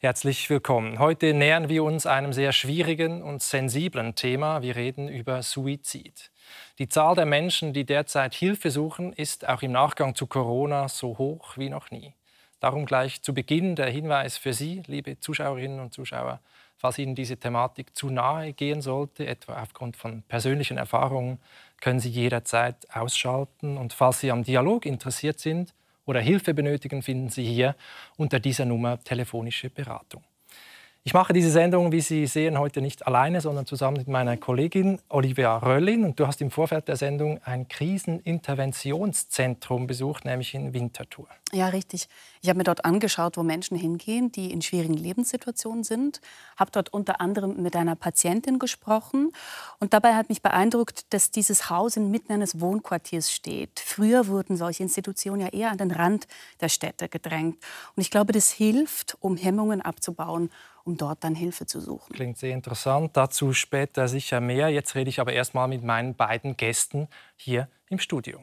[0.00, 1.00] Herzlich willkommen.
[1.00, 4.62] Heute nähern wir uns einem sehr schwierigen und sensiblen Thema.
[4.62, 6.30] Wir reden über Suizid.
[6.78, 11.18] Die Zahl der Menschen, die derzeit Hilfe suchen, ist auch im Nachgang zu Corona so
[11.18, 12.14] hoch wie noch nie.
[12.60, 16.38] Darum gleich zu Beginn der Hinweis für Sie, liebe Zuschauerinnen und Zuschauer,
[16.76, 21.40] falls Ihnen diese Thematik zu nahe gehen sollte, etwa aufgrund von persönlichen Erfahrungen,
[21.80, 23.76] können Sie jederzeit ausschalten.
[23.76, 25.74] Und falls Sie am Dialog interessiert sind
[26.08, 27.76] oder Hilfe benötigen, finden Sie hier
[28.16, 30.24] unter dieser Nummer telefonische Beratung.
[31.08, 34.98] Ich mache diese Sendung, wie Sie sehen, heute nicht alleine, sondern zusammen mit meiner Kollegin
[35.08, 36.04] Olivia Röllin.
[36.04, 41.28] Und du hast im Vorfeld der Sendung ein Kriseninterventionszentrum besucht, nämlich in Winterthur.
[41.50, 42.10] Ja, richtig.
[42.42, 46.20] Ich habe mir dort angeschaut, wo Menschen hingehen, die in schwierigen Lebenssituationen sind.
[46.58, 49.32] Habe dort unter anderem mit einer Patientin gesprochen.
[49.80, 53.80] Und dabei hat mich beeindruckt, dass dieses Haus inmitten eines Wohnquartiers steht.
[53.80, 56.26] Früher wurden solche Institutionen ja eher an den Rand
[56.60, 57.56] der Städte gedrängt.
[57.96, 60.50] Und ich glaube, das hilft, um Hemmungen abzubauen
[60.88, 62.14] um dort dann Hilfe zu suchen.
[62.14, 63.10] Klingt sehr interessant.
[63.14, 64.70] Dazu später sicher mehr.
[64.70, 68.40] Jetzt rede ich aber erst mal mit meinen beiden Gästen hier im Studio.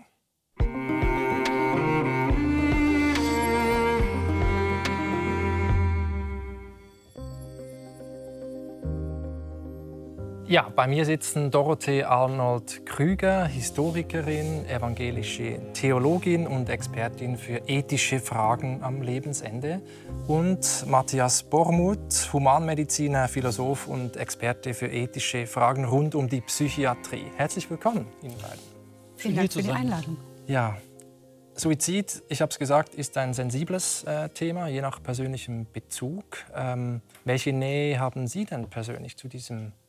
[10.47, 18.83] Ja, bei mir sitzen Dorothee Arnold Krüger, Historikerin, evangelische Theologin und Expertin für ethische Fragen
[18.83, 19.81] am Lebensende.
[20.27, 27.25] Und Matthias Bormuth, Humanmediziner, Philosoph und Experte für ethische Fragen rund um die Psychiatrie.
[27.37, 28.59] Herzlich willkommen Ihnen beiden.
[29.15, 30.15] Vielen Dank für die Einladung.
[30.45, 30.77] Ja,
[31.57, 36.45] Suizid, ich habe es gesagt, ist ein sensibles äh, Thema, je nach persönlichem Bezug.
[36.53, 39.84] Ähm, welche Nähe haben Sie denn persönlich zu diesem Thema,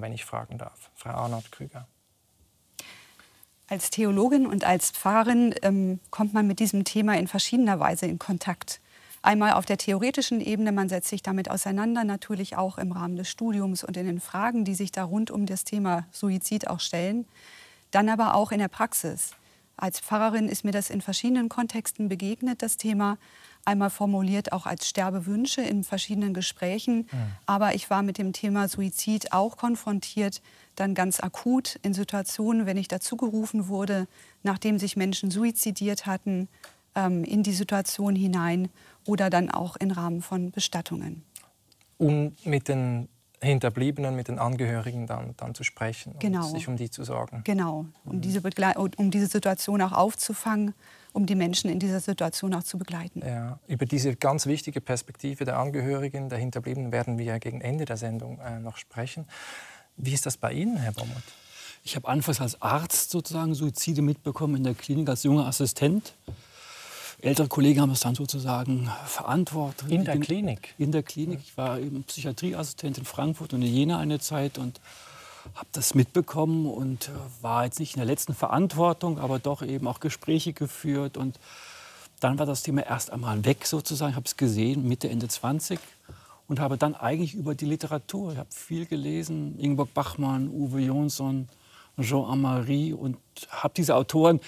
[0.00, 0.90] wenn ich fragen darf.
[0.94, 1.86] Frau Arnold Krüger.
[3.68, 8.18] Als Theologin und als Pfarrerin ähm, kommt man mit diesem Thema in verschiedener Weise in
[8.18, 8.80] Kontakt.
[9.20, 13.28] Einmal auf der theoretischen Ebene, man setzt sich damit auseinander, natürlich auch im Rahmen des
[13.28, 17.26] Studiums und in den Fragen, die sich da rund um das Thema Suizid auch stellen.
[17.90, 19.32] Dann aber auch in der Praxis.
[19.76, 23.18] Als Pfarrerin ist mir das in verschiedenen Kontexten begegnet, das Thema
[23.68, 27.06] einmal formuliert auch als Sterbewünsche in verschiedenen Gesprächen.
[27.12, 27.32] Mhm.
[27.46, 30.40] Aber ich war mit dem Thema Suizid auch konfrontiert,
[30.74, 34.08] dann ganz akut in Situationen, wenn ich dazu gerufen wurde,
[34.42, 36.48] nachdem sich Menschen suizidiert hatten,
[36.94, 38.70] ähm, in die Situation hinein
[39.06, 41.22] oder dann auch im Rahmen von Bestattungen.
[41.98, 43.08] Um mit den
[43.42, 46.46] Hinterbliebenen, mit den Angehörigen dann, dann zu sprechen genau.
[46.46, 47.42] und sich um die zu sorgen.
[47.44, 48.20] Genau, um, mhm.
[48.22, 48.40] diese
[48.96, 50.74] um diese Situation auch aufzufangen
[51.18, 53.22] um die Menschen in dieser Situation auch zu begleiten.
[53.26, 57.84] Ja, über diese ganz wichtige Perspektive der Angehörigen, der Hinterbliebenen werden wir ja gegen Ende
[57.84, 59.26] der Sendung äh, noch sprechen.
[59.96, 61.24] Wie ist das bei Ihnen, Herr Baumert?
[61.82, 66.14] Ich habe anfangs als Arzt sozusagen Suizide mitbekommen in der Klinik als junger Assistent.
[67.20, 69.90] Ältere Kollegen haben es dann sozusagen verantwortet.
[69.90, 70.74] In der Klinik?
[70.78, 71.40] In der Klinik.
[71.42, 74.80] Ich war eben Psychiatrieassistent in Frankfurt und in Jena eine Zeit und
[75.54, 79.86] habe das mitbekommen und äh, war jetzt nicht in der letzten Verantwortung, aber doch eben
[79.86, 81.16] auch Gespräche geführt.
[81.16, 81.38] Und
[82.20, 84.10] dann war das Thema erst einmal weg sozusagen.
[84.10, 85.78] Ich habe es gesehen, Mitte, Ende 20
[86.48, 91.48] und habe dann eigentlich über die Literatur, ich habe viel gelesen, Ingeborg Bachmann, Uwe Jonsson,
[92.00, 93.16] Jean Amari und
[93.50, 94.40] habe diese Autoren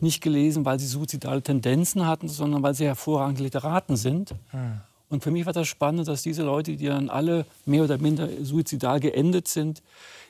[0.00, 4.34] nicht gelesen, weil sie suizidale Tendenzen hatten, sondern weil sie hervorragende Literaten sind.
[4.50, 4.80] Hm.
[5.10, 8.28] Und für mich war das spannend, dass diese Leute, die dann alle mehr oder minder
[8.42, 9.82] suizidal geendet sind,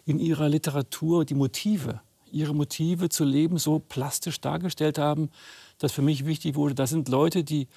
[0.05, 2.01] in ihrer Literatur die Motive,
[2.31, 5.31] ihre Motive zu leben so plastisch dargestellt haben,
[5.79, 7.69] dass für mich wichtig wurde, das sind Leute, die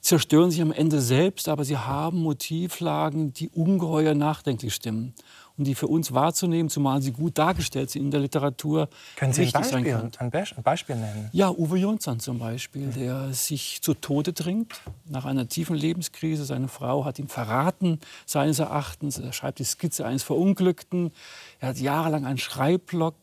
[0.00, 5.14] zerstören sich am Ende selbst, aber sie haben Motivlagen, die ungeheuer nachdenklich stimmen
[5.56, 8.88] und die für uns wahrzunehmen, zumal sie gut dargestellt sind in der Literatur.
[9.16, 10.10] Können Sie ein Beispiel,
[10.56, 11.28] ein Beispiel, nennen?
[11.32, 16.44] Ja, Uwe Jonsson zum Beispiel, der sich zu Tode trinkt nach einer tiefen Lebenskrise.
[16.44, 19.18] Seine Frau hat ihn verraten, seines Erachtens.
[19.18, 21.12] Er schreibt die Skizze eines Verunglückten.
[21.60, 23.14] Er hat jahrelang einen Schreibblock.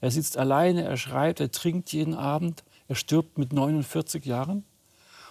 [0.00, 2.64] Er sitzt alleine, er schreibt, er trinkt jeden Abend.
[2.86, 4.64] Er stirbt mit 49 Jahren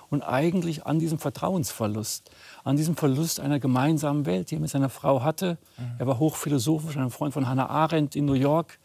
[0.09, 2.31] und eigentlich an diesem Vertrauensverlust,
[2.63, 5.57] an diesem Verlust einer gemeinsamen Welt, die er mit seiner Frau hatte.
[5.77, 5.95] Mhm.
[5.99, 8.79] Er war hochphilosophisch, ein Freund von Hannah Arendt in New York.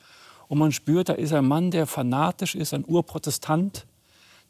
[0.48, 3.86] Und man spürt, da ist ein Mann, der fanatisch ist, ein Urprotestant,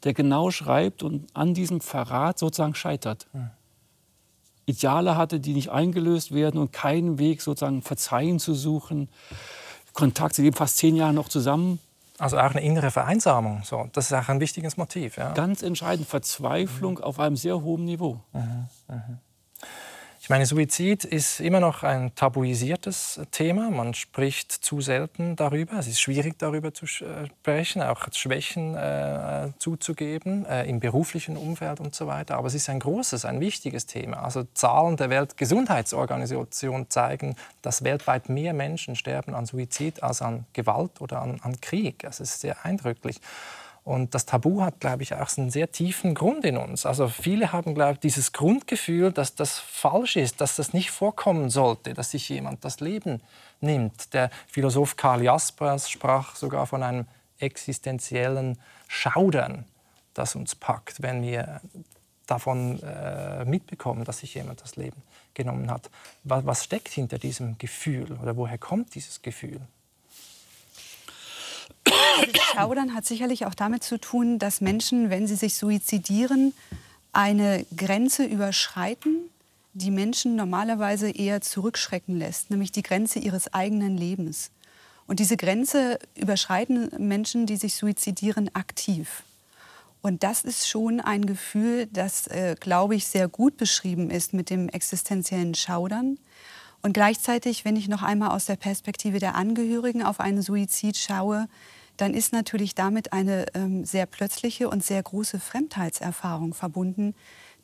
[0.03, 3.27] der genau schreibt und an diesem Verrat sozusagen scheitert.
[3.33, 3.51] Mhm.
[4.65, 9.09] Ideale hatte, die nicht eingelöst werden und keinen Weg sozusagen Verzeihen zu suchen.
[9.93, 11.79] Kontakt, sie leben fast zehn Jahre noch zusammen.
[12.19, 13.63] Also auch eine innere Vereinsamung.
[13.63, 15.17] So, das ist auch ein wichtiges Motiv.
[15.17, 15.33] Ja.
[15.33, 17.03] Ganz entscheidend, Verzweiflung mhm.
[17.03, 18.19] auf einem sehr hohen Niveau.
[18.33, 18.67] Mhm.
[18.87, 19.19] Mhm.
[20.23, 23.69] Ich meine, Suizid ist immer noch ein tabuisiertes Thema.
[23.69, 25.73] Man spricht zu selten darüber.
[25.77, 31.93] Es ist schwierig, darüber zu sprechen, auch Schwächen äh, zuzugeben äh, im beruflichen Umfeld und
[31.93, 32.37] so weiter.
[32.37, 34.23] Aber es ist ein großes, ein wichtiges Thema.
[34.23, 41.01] Also Zahlen der Weltgesundheitsorganisation zeigen, dass weltweit mehr Menschen sterben an Suizid als an Gewalt
[41.01, 41.99] oder an, an Krieg.
[41.99, 43.19] Das ist sehr eindrücklich.
[43.83, 46.85] Und das Tabu hat, glaube ich, auch einen sehr tiefen Grund in uns.
[46.85, 51.49] Also viele haben, glaube ich, dieses Grundgefühl, dass das falsch ist, dass das nicht vorkommen
[51.49, 53.21] sollte, dass sich jemand das Leben
[53.59, 54.13] nimmt.
[54.13, 57.05] Der Philosoph Karl Jaspers sprach sogar von einem
[57.39, 58.57] existenziellen
[58.87, 59.65] Schaudern,
[60.13, 61.59] das uns packt, wenn wir
[62.25, 65.01] davon äh, mitbekommen, dass sich jemand das Leben
[65.33, 65.89] genommen hat.
[66.23, 69.59] Was, was steckt hinter diesem Gefühl oder woher kommt dieses Gefühl?
[72.21, 76.53] Dieses Schaudern hat sicherlich auch damit zu tun, dass Menschen, wenn sie sich suizidieren,
[77.11, 79.29] eine Grenze überschreiten,
[79.73, 84.51] die Menschen normalerweise eher zurückschrecken lässt, nämlich die Grenze ihres eigenen Lebens.
[85.07, 89.23] Und diese Grenze überschreiten Menschen, die sich suizidieren, aktiv.
[90.01, 94.49] Und das ist schon ein Gefühl, das, äh, glaube ich, sehr gut beschrieben ist mit
[94.49, 96.17] dem existenziellen Schaudern.
[96.81, 101.47] Und gleichzeitig, wenn ich noch einmal aus der Perspektive der Angehörigen auf einen Suizid schaue,
[101.97, 107.15] dann ist natürlich damit eine ähm, sehr plötzliche und sehr große Fremdheitserfahrung verbunden.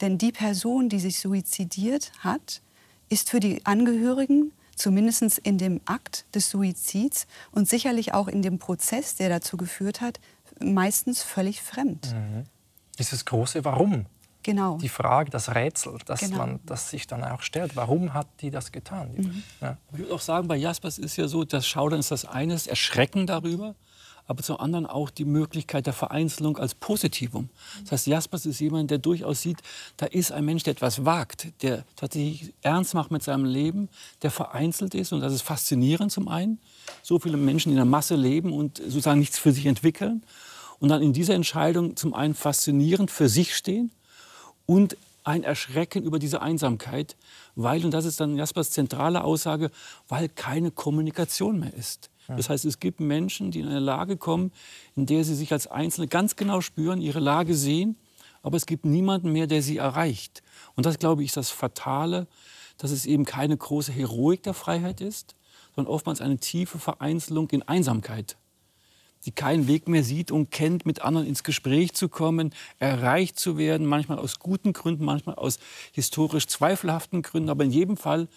[0.01, 2.61] Denn die Person, die sich suizidiert hat,
[3.09, 8.59] ist für die Angehörigen zumindest in dem Akt des Suizids und sicherlich auch in dem
[8.59, 10.19] Prozess, der dazu geführt hat,
[10.61, 12.13] meistens völlig fremd.
[12.13, 12.43] Mhm.
[12.97, 14.05] Dieses große Warum.
[14.43, 14.77] Genau.
[14.77, 16.37] Die Frage, das Rätsel, das, Genau.
[16.37, 17.75] man, das sich dann auch stellt.
[17.75, 19.11] Warum hat die das getan?
[19.15, 19.43] Mhm.
[19.59, 19.77] Ja.
[19.91, 22.65] Ich würde auch sagen, bei Jaspers ist ja so, das Schaudern ist das eine, das
[22.65, 23.75] Erschrecken darüber,
[24.29, 27.49] aber zum anderen auch die Möglichkeit der Vereinzelung als Positivum.
[27.81, 29.57] Das heißt, Jaspers ist jemand, der durchaus sieht,
[29.97, 33.89] da ist ein Mensch, der etwas wagt, der tatsächlich ernst macht mit seinem Leben,
[34.21, 36.59] der vereinzelt ist und das ist faszinierend zum einen.
[37.01, 40.23] So viele Menschen in der Masse leben und sozusagen nichts für sich entwickeln
[40.79, 43.89] und dann in dieser Entscheidung zum einen faszinierend für sich stehen
[44.67, 47.15] und ein Erschrecken über diese Einsamkeit,
[47.55, 49.71] weil, und das ist dann Jaspers zentrale Aussage,
[50.07, 52.11] weil keine Kommunikation mehr ist.
[52.37, 54.51] Das heißt, es gibt Menschen, die in eine Lage kommen,
[54.95, 57.95] in der sie sich als Einzelne ganz genau spüren, ihre Lage sehen,
[58.41, 60.43] aber es gibt niemanden mehr, der sie erreicht.
[60.75, 62.27] Und das, glaube ich, ist das Fatale,
[62.77, 65.35] dass es eben keine große Heroik der Freiheit ist,
[65.75, 68.37] sondern oftmals eine tiefe Vereinzelung in Einsamkeit
[69.25, 73.57] die keinen Weg mehr sieht und kennt, mit anderen ins Gespräch zu kommen, erreicht zu
[73.57, 75.59] werden, manchmal aus guten Gründen, manchmal aus
[75.91, 77.49] historisch zweifelhaften Gründen.
[77.49, 78.27] Aber in jedem Fall,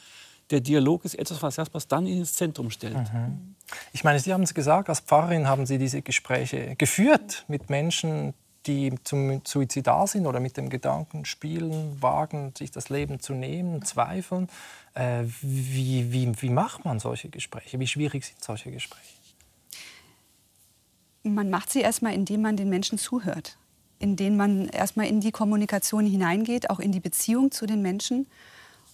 [0.51, 3.13] der Dialog ist etwas, was Jaspers dann ins Zentrum stellt.
[3.13, 3.55] Mhm.
[3.93, 8.35] Ich meine, Sie haben es gesagt, als Pfarrerin haben Sie diese Gespräche geführt mit Menschen,
[8.67, 13.85] die zum Suizidal sind oder mit dem Gedanken spielen, wagen, sich das Leben zu nehmen,
[13.85, 14.49] zweifeln.
[14.95, 17.81] Äh, wie, wie, wie macht man solche Gespräche?
[17.81, 19.17] Wie schwierig sind solche Gespräche?
[21.25, 23.57] Man macht sie erstmal, indem man den Menschen zuhört,
[23.99, 28.27] indem man erstmal in die Kommunikation hineingeht, auch in die Beziehung zu den Menschen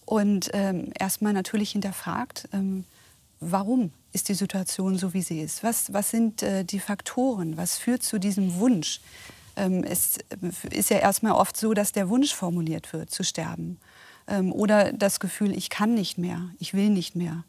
[0.08, 2.84] und ähm, erstmal natürlich hinterfragt, ähm,
[3.40, 5.62] warum ist die Situation so, wie sie ist?
[5.62, 7.58] Was, was sind äh, die Faktoren?
[7.58, 9.02] Was führt zu diesem Wunsch?
[9.55, 10.16] Ähm, es
[10.70, 13.78] ist ja erstmal oft so, dass der Wunsch formuliert wird, zu sterben.
[14.28, 17.44] Ähm, oder das Gefühl, ich kann nicht mehr, ich will nicht mehr.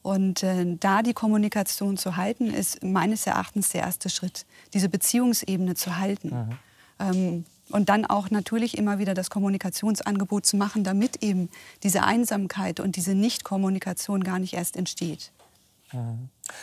[0.00, 5.74] Und äh, da die Kommunikation zu halten, ist meines Erachtens der erste Schritt, diese Beziehungsebene
[5.74, 6.56] zu halten.
[6.98, 11.48] Ähm, und dann auch natürlich immer wieder das Kommunikationsangebot zu machen, damit eben
[11.82, 15.32] diese Einsamkeit und diese Nichtkommunikation gar nicht erst entsteht.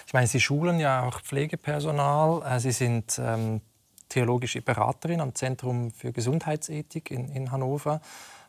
[0.08, 2.42] Ich meine, Sie schulen ja auch Pflegepersonal.
[2.44, 3.62] Äh, Sie sind ähm,
[4.10, 8.02] theologische Beraterin am Zentrum für Gesundheitsethik in, in Hannover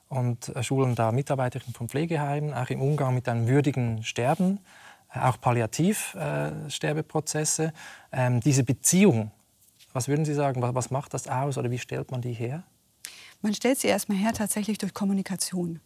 [0.09, 4.61] und äh, schulen da Mitarbeiterinnen von Pflegeheimen, auch im Umgang mit einem würdigen Sterben,
[5.15, 7.75] äh, auch Palliativsterbeprozesse.
[8.11, 9.31] Ähm, diese Beziehung,
[9.93, 12.65] was würden Sie sagen, was, macht das aus oder wie stellt man die her?
[13.43, 15.81] Man stellt sie erstmal her tatsächlich durch Kommunikation.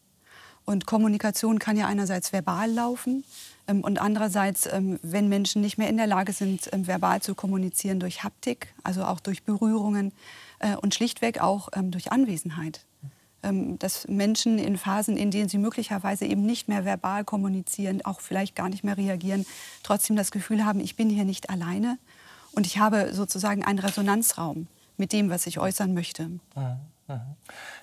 [0.65, 3.25] Und Kommunikation kann ja einerseits verbal laufen
[3.69, 7.35] ähm, und andererseits, ähm, wenn Menschen nicht mehr in der Lage sind, ähm, verbal zu
[7.35, 10.13] kommunizieren, durch Haptik, also auch durch Berührungen
[10.61, 12.87] äh, und schlichtweg auch ähm, durch Anwesenheit.
[13.43, 18.21] Ähm, dass Menschen in Phasen, in denen sie möglicherweise eben nicht mehr verbal kommunizieren, auch
[18.21, 19.45] vielleicht gar nicht mehr reagieren,
[19.83, 21.99] trotzdem das Gefühl haben, ich bin hier nicht alleine
[22.55, 26.31] und ich habe sozusagen einen Resonanzraum mit dem, was ich äußern möchte.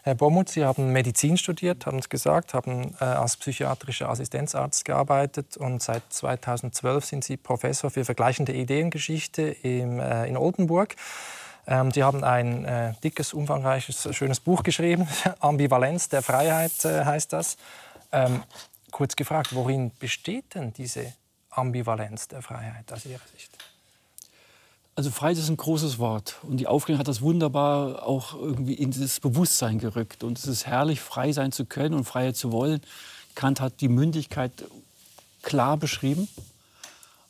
[0.03, 5.57] Herr Bomuth, Sie haben Medizin studiert, haben es gesagt, haben äh, als psychiatrischer Assistenzarzt gearbeitet
[5.57, 10.95] und seit 2012 sind Sie Professor für vergleichende Ideengeschichte im, äh, in Oldenburg.
[11.67, 15.07] Ähm, Sie haben ein äh, dickes, umfangreiches, schönes Buch geschrieben,
[15.39, 17.57] Ambivalenz der Freiheit äh, heißt das.
[18.11, 18.41] Ähm,
[18.89, 21.13] kurz gefragt, worin besteht denn diese
[21.51, 23.70] Ambivalenz der Freiheit aus Ihrer Sicht?
[24.95, 28.91] Also Freiheit ist ein großes Wort und die Aufklärung hat das wunderbar auch irgendwie in
[28.91, 30.24] das Bewusstsein gerückt.
[30.24, 32.81] Und es ist herrlich, frei sein zu können und Freiheit zu wollen.
[33.33, 34.51] Kant hat die Mündigkeit
[35.41, 36.27] klar beschrieben.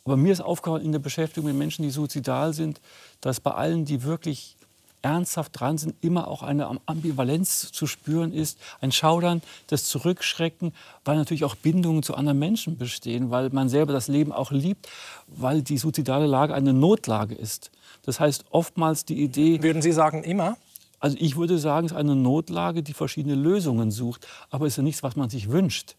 [0.04, 2.82] Aber mir ist aufgefallen in der Beschäftigung mit Menschen, die suizidal sind,
[3.22, 4.58] dass bei allen, die wirklich
[5.02, 10.74] ernsthaft dran sind, immer auch eine Ambivalenz zu spüren ist, ein Schaudern, das Zurückschrecken,
[11.06, 14.88] weil natürlich auch Bindungen zu anderen Menschen bestehen, weil man selber das Leben auch liebt,
[15.28, 17.72] weil die suizidale Lage eine Notlage ist.
[18.04, 19.62] Das heißt, oftmals die Idee...
[19.62, 20.58] Würden Sie sagen, immer?
[21.00, 24.78] Also ich würde sagen, es ist eine Notlage, die verschiedene Lösungen sucht, aber es ist
[24.78, 25.96] ja nichts, was man sich wünscht.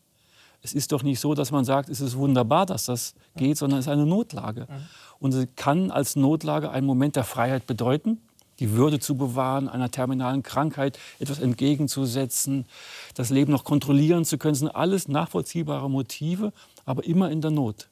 [0.63, 3.81] Es ist doch nicht so, dass man sagt, es ist wunderbar, dass das geht, sondern
[3.81, 4.69] es ist eine Notlage.
[5.19, 8.21] Und es kann als Notlage einen Moment der Freiheit bedeuten,
[8.61, 12.67] die Würde zu bewahren, einer terminalen Krankheit etwas entgegenzusetzen,
[13.15, 14.53] das Leben noch kontrollieren zu können.
[14.53, 16.53] Das sind alles nachvollziehbare Motive,
[16.85, 17.89] aber immer in der Not.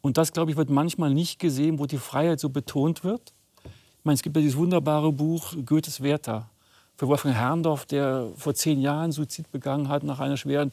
[0.00, 3.32] Und das, glaube ich, wird manchmal nicht gesehen, wo die Freiheit so betont wird.
[3.64, 6.48] Ich meine, es gibt ja dieses wunderbare Buch Goethes Werther
[6.96, 10.72] für Wolfgang Herrndorf, der vor zehn Jahren Suizid begangen hat nach einer schweren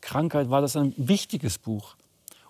[0.00, 1.96] Krankheit, war das ein wichtiges Buch.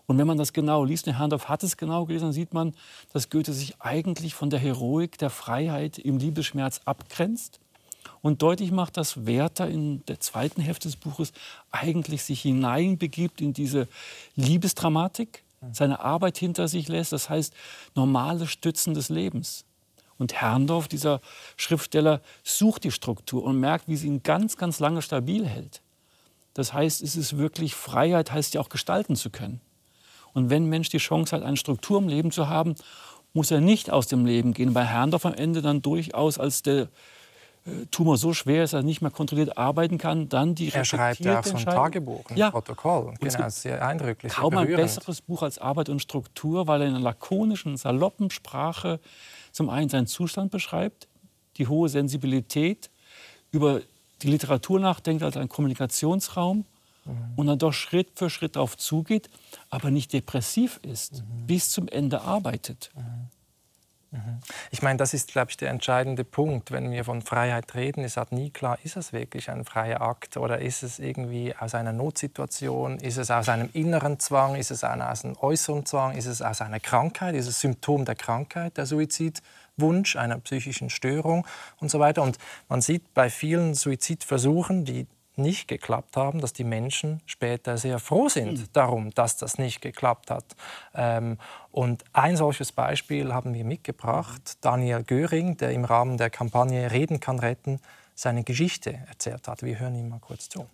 [0.06, 2.74] Und wenn man das genau liest, und Herrndorf hat es genau gelesen, dann sieht man,
[3.12, 7.60] dass Goethe sich eigentlich von der Heroik der Freiheit im Liebesschmerz abgrenzt
[8.20, 11.32] und deutlich macht, dass Werther in der zweiten Hälfte des Buches
[11.70, 13.88] eigentlich sich hineinbegibt in diese
[14.36, 15.42] Liebesdramatik,
[15.72, 17.54] seine Arbeit hinter sich lässt, das heißt
[17.94, 19.64] normale Stützen des Lebens.
[20.18, 21.20] Und Herrndorf, dieser
[21.56, 25.82] Schriftsteller, sucht die Struktur und merkt, wie sie ihn ganz, ganz lange stabil hält.
[26.52, 29.60] Das heißt, es ist wirklich Freiheit, heißt ja auch gestalten zu können.
[30.34, 32.74] Und wenn ein Mensch die Chance hat, eine Struktur im Leben zu haben,
[33.32, 34.74] muss er nicht aus dem Leben gehen.
[34.74, 36.88] Bei Herrndorf am Ende dann durchaus, als der
[37.66, 40.84] äh, Tumor so schwer ist, dass er nicht mehr kontrolliert arbeiten kann, dann die Er
[40.84, 42.50] schreibt ja auch so ein Tagebuch, ein ja.
[42.50, 43.14] Protokoll.
[43.20, 44.32] Genau, sehr eindrücklich.
[44.32, 48.30] Kaum sehr ein besseres Buch als Arbeit und Struktur, weil er in einer lakonischen, saloppen
[48.30, 49.00] Sprache
[49.50, 51.08] zum einen seinen Zustand beschreibt,
[51.56, 52.90] die hohe Sensibilität,
[53.50, 53.80] über
[54.22, 56.64] die Literatur nachdenkt als einen Kommunikationsraum
[57.04, 57.32] mhm.
[57.36, 59.30] und dann doch Schritt für Schritt darauf zugeht,
[59.70, 61.46] aber nicht depressiv ist, mhm.
[61.46, 62.90] bis zum Ende arbeitet.
[62.94, 63.30] Mhm.
[64.70, 68.04] Ich meine, das ist, glaube ich, der entscheidende Punkt, wenn wir von Freiheit reden.
[68.04, 71.74] Es hat nie klar, ist es wirklich ein freier Akt oder ist es irgendwie aus
[71.74, 76.26] einer Notsituation, ist es aus einem inneren Zwang, ist es aus einem äußeren Zwang, ist
[76.26, 81.46] es aus einer Krankheit, ist es Symptom der Krankheit, der Suizidwunsch, einer psychischen Störung
[81.80, 82.22] und so weiter.
[82.22, 87.98] Und man sieht bei vielen Suizidversuchen, die nicht geklappt haben, dass die Menschen später sehr
[87.98, 88.68] froh sind mhm.
[88.72, 90.44] darum, dass das nicht geklappt hat.
[90.94, 91.38] Ähm,
[91.72, 94.58] und ein solches Beispiel haben wir mitgebracht.
[94.60, 97.80] Daniel Göring, der im Rahmen der Kampagne Reden kann retten
[98.14, 99.62] seine Geschichte erzählt hat.
[99.62, 100.66] Wir hören ihm mal kurz zu.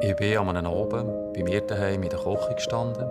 [0.00, 3.10] Ich bin an einem Abend bei mir daheim in der Küche gestanden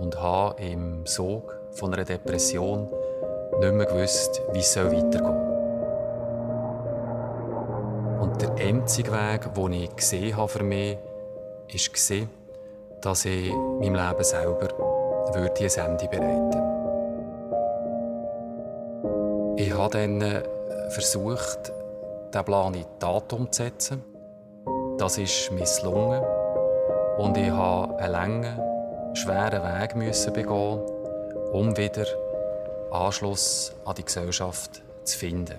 [0.00, 2.88] und habe im Sog von einer Depression
[3.60, 5.48] nicht mehr gewusst, wie es weitergehen soll.
[8.20, 12.28] Und der einzige Weg, den ich gesehen habe für mich, war,
[13.00, 14.68] dass ich meinem Leben selber
[15.34, 16.68] würde ein Ende bereiten
[19.56, 20.42] Ich habe dann äh,
[20.90, 21.72] versucht,
[22.32, 24.04] diesen Plan in die Tat umzusetzen.
[24.98, 26.22] Das ist misslungen.
[27.18, 28.60] Und ich musste einen langen,
[29.14, 29.94] schweren Weg
[30.32, 30.80] begehen,
[31.52, 32.04] um wieder
[32.90, 35.58] Anschluss an die Gesellschaft zu finden.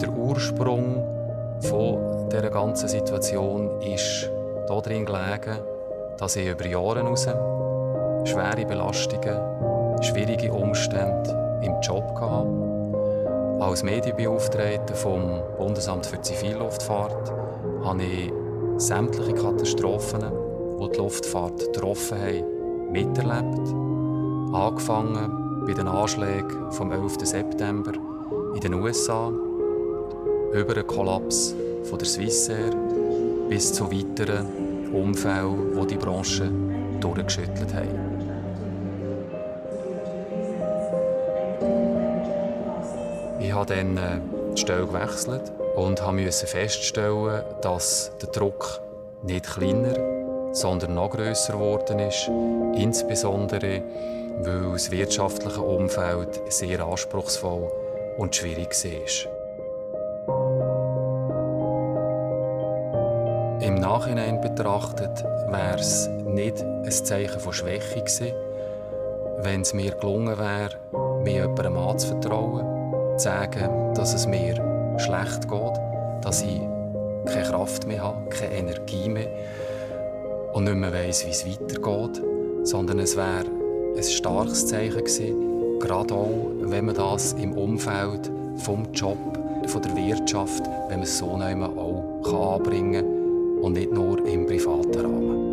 [0.00, 1.02] Der Ursprung
[1.60, 4.30] von dieser ganzen Situation ist
[4.68, 5.58] darin gelegen,
[6.18, 7.26] dass ich über Jahre hinaus
[8.24, 13.60] schwere Belastungen, schwierige Umstände im Job hatte.
[13.60, 17.32] Als Medienbeauftragter vom Bundesamt für Zivilluftfahrt
[17.84, 18.32] habe ich
[18.76, 20.20] sämtliche Katastrophen,
[20.80, 22.51] die die Luftfahrt getroffen haben,
[22.92, 23.74] miterlebt.
[24.54, 27.16] Angefangen bei den Anschlägen vom 11.
[27.22, 27.92] September
[28.54, 29.32] in den USA,
[30.52, 32.70] über den Kollaps von der Swissair
[33.48, 36.50] bis zu weiteren Unfällen, die die Branche
[37.00, 38.12] durchgeschüttelt haben.
[43.40, 44.20] Ich habe dann äh,
[44.54, 48.80] die Stelle gewechselt und musste feststellen, dass der Druck
[49.22, 50.11] nicht kleiner
[50.52, 52.30] sondern noch grösser geworden ist,
[52.74, 53.82] insbesondere
[54.40, 57.70] weil das wirtschaftliche Umfeld sehr anspruchsvoll
[58.16, 59.32] und schwierig war.
[63.60, 68.32] Im Nachhinein betrachtet wäre es nicht ein Zeichen von Schwäche gewesen,
[69.42, 70.70] wenn es mir gelungen wäre,
[71.22, 74.54] mir jemandem anzuvertrauen, zu sagen, dass es mir
[74.98, 75.80] schlecht geht,
[76.22, 76.60] dass ich
[77.26, 79.28] keine Kraft mehr habe, keine Energie mehr
[80.52, 82.22] und nicht mehr weiss, wie es weitergeht,
[82.64, 83.46] sondern es wäre
[83.96, 89.18] ein starkes Zeichen gewesen, gerade auch, wenn man das im Umfeld vom Job,
[89.66, 95.00] von der Wirtschaft, wenn man es so auch anbringen kann und nicht nur im privaten
[95.00, 95.52] Rahmen.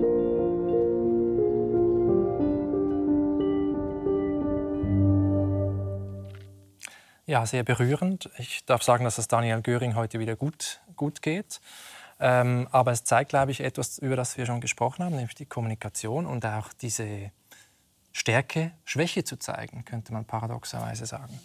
[7.29, 8.27] Ja, sehr berührend.
[8.39, 11.61] Ich darf sagen, dass es Daniel Göring heute wieder gut, gut geht.
[12.19, 15.45] Ähm, aber es zeigt, glaube ich, etwas, über das wir schon gesprochen haben, nämlich die
[15.45, 17.31] Kommunikation und auch diese
[18.11, 21.39] Stärke, Schwäche zu zeigen, könnte man paradoxerweise sagen.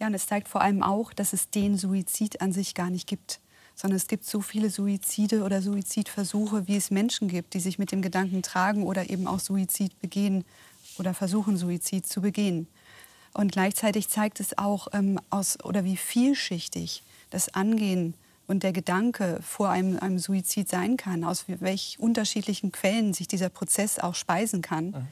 [0.00, 3.06] Ja, und es zeigt vor allem auch, dass es den Suizid an sich gar nicht
[3.06, 3.40] gibt,
[3.74, 7.92] sondern es gibt so viele Suizide oder Suizidversuche, wie es Menschen gibt, die sich mit
[7.92, 10.46] dem Gedanken tragen oder eben auch Suizid begehen
[10.98, 12.66] oder versuchen, Suizid zu begehen.
[13.34, 18.14] Und gleichzeitig zeigt es auch ähm, aus, oder wie vielschichtig das Angehen
[18.50, 23.48] und der Gedanke vor einem, einem Suizid sein kann, aus welchen unterschiedlichen Quellen sich dieser
[23.48, 24.86] Prozess auch speisen kann.
[24.86, 25.08] Mhm.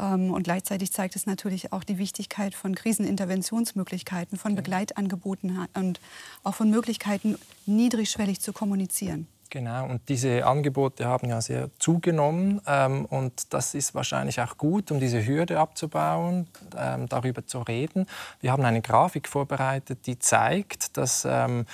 [0.00, 6.00] Ähm, und gleichzeitig zeigt es natürlich auch die Wichtigkeit von Kriseninterventionsmöglichkeiten, von Begleitangeboten und
[6.42, 9.28] auch von Möglichkeiten, niedrigschwellig zu kommunizieren.
[9.48, 14.90] Genau, und diese Angebote haben ja sehr zugenommen ähm, und das ist wahrscheinlich auch gut,
[14.90, 18.06] um diese Hürde abzubauen, ähm, darüber zu reden.
[18.40, 21.66] Wir haben eine Grafik vorbereitet, die zeigt, dass ähm,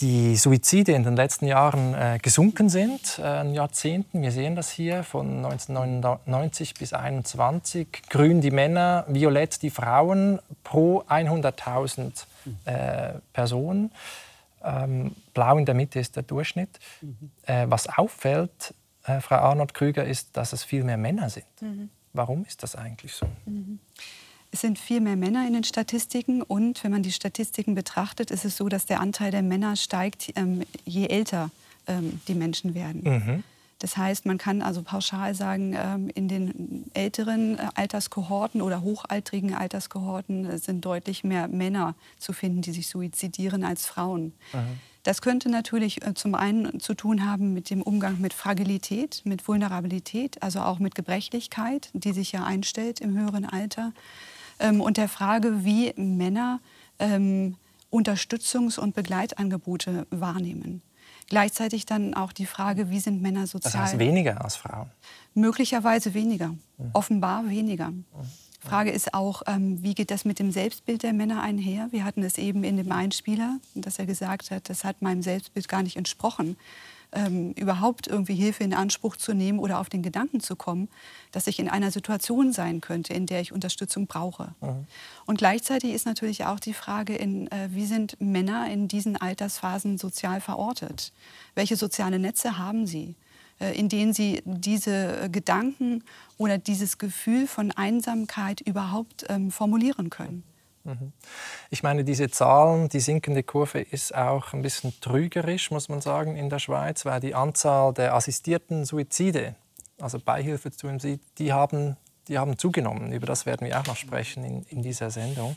[0.00, 4.22] die Suizide in den letzten Jahren äh, gesunken sind, äh, Jahrzehnten.
[4.22, 8.02] Wir sehen das hier von 1999 bis 2021.
[8.08, 12.24] Grün die Männer, violett die Frauen pro 100.000
[12.64, 13.90] äh, Personen.
[14.62, 16.78] Ähm, blau in der Mitte ist der Durchschnitt.
[17.00, 17.30] Mhm.
[17.46, 18.74] Äh, was auffällt,
[19.04, 21.46] äh, Frau Arnold Krüger, ist, dass es viel mehr Männer sind.
[21.60, 21.90] Mhm.
[22.12, 23.26] Warum ist das eigentlich so?
[23.46, 23.78] Mhm.
[24.52, 28.44] Es sind viel mehr Männer in den Statistiken und wenn man die Statistiken betrachtet, ist
[28.44, 31.50] es so, dass der Anteil der Männer steigt, ähm, je älter
[31.86, 33.02] ähm, die Menschen werden.
[33.04, 33.44] Mhm.
[33.78, 39.54] Das heißt, man kann also pauschal sagen, ähm, in den älteren äh, Alterskohorten oder hochaltrigen
[39.54, 44.32] Alterskohorten äh, sind deutlich mehr Männer zu finden, die sich suizidieren als Frauen.
[44.54, 44.80] Mhm.
[45.02, 49.46] Das könnte natürlich äh, zum einen zu tun haben mit dem Umgang mit Fragilität, mit
[49.46, 53.92] Vulnerabilität, also auch mit Gebrechlichkeit, die sich ja einstellt im höheren Alter.
[54.58, 56.60] Ähm, und der Frage, wie Männer
[56.98, 57.56] ähm,
[57.90, 60.82] Unterstützungs- und Begleitangebote wahrnehmen.
[61.28, 63.72] Gleichzeitig dann auch die Frage, wie sind Männer sozial?
[63.72, 64.90] Das heißt weniger als Frauen?
[65.34, 66.90] Möglicherweise weniger, mhm.
[66.92, 67.90] offenbar weniger.
[67.90, 68.04] Mhm.
[68.60, 71.88] Frage ist auch, ähm, wie geht das mit dem Selbstbild der Männer einher?
[71.90, 75.68] Wir hatten es eben in dem Einspieler, dass er gesagt hat, das hat meinem Selbstbild
[75.68, 76.56] gar nicht entsprochen
[77.12, 80.88] ähm, überhaupt irgendwie Hilfe in Anspruch zu nehmen oder auf den Gedanken zu kommen,
[81.32, 84.54] dass ich in einer Situation sein könnte, in der ich Unterstützung brauche.
[84.60, 84.86] Mhm.
[85.26, 89.98] Und gleichzeitig ist natürlich auch die Frage, in, äh, wie sind Männer in diesen Altersphasen
[89.98, 91.12] sozial verortet?
[91.54, 93.14] Welche soziale Netze haben sie?
[93.58, 96.04] Äh, in denen sie diese Gedanken
[96.36, 100.36] oder dieses Gefühl von Einsamkeit überhaupt ähm, formulieren können.
[100.36, 100.55] Mhm.
[101.70, 106.36] Ich meine, diese Zahlen, die sinkende Kurve ist auch ein bisschen trügerisch, muss man sagen,
[106.36, 109.54] in der Schweiz, weil die Anzahl der assistierten Suizide,
[110.00, 111.96] also Beihilfe zu Suizid, die haben,
[112.28, 113.12] die haben zugenommen.
[113.12, 115.56] Über das werden wir auch noch sprechen in, in dieser Sendung.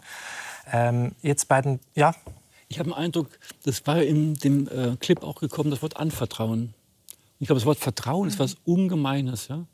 [0.72, 2.14] Ähm, jetzt bei den, ja.
[2.68, 3.30] Ich habe den Eindruck,
[3.64, 6.76] das war in dem äh, Clip auch gekommen, das Wort Anvertrauen.
[7.40, 9.48] Ich glaube, das Wort Vertrauen ist was Ungemeines.
[9.48, 9.66] Ja?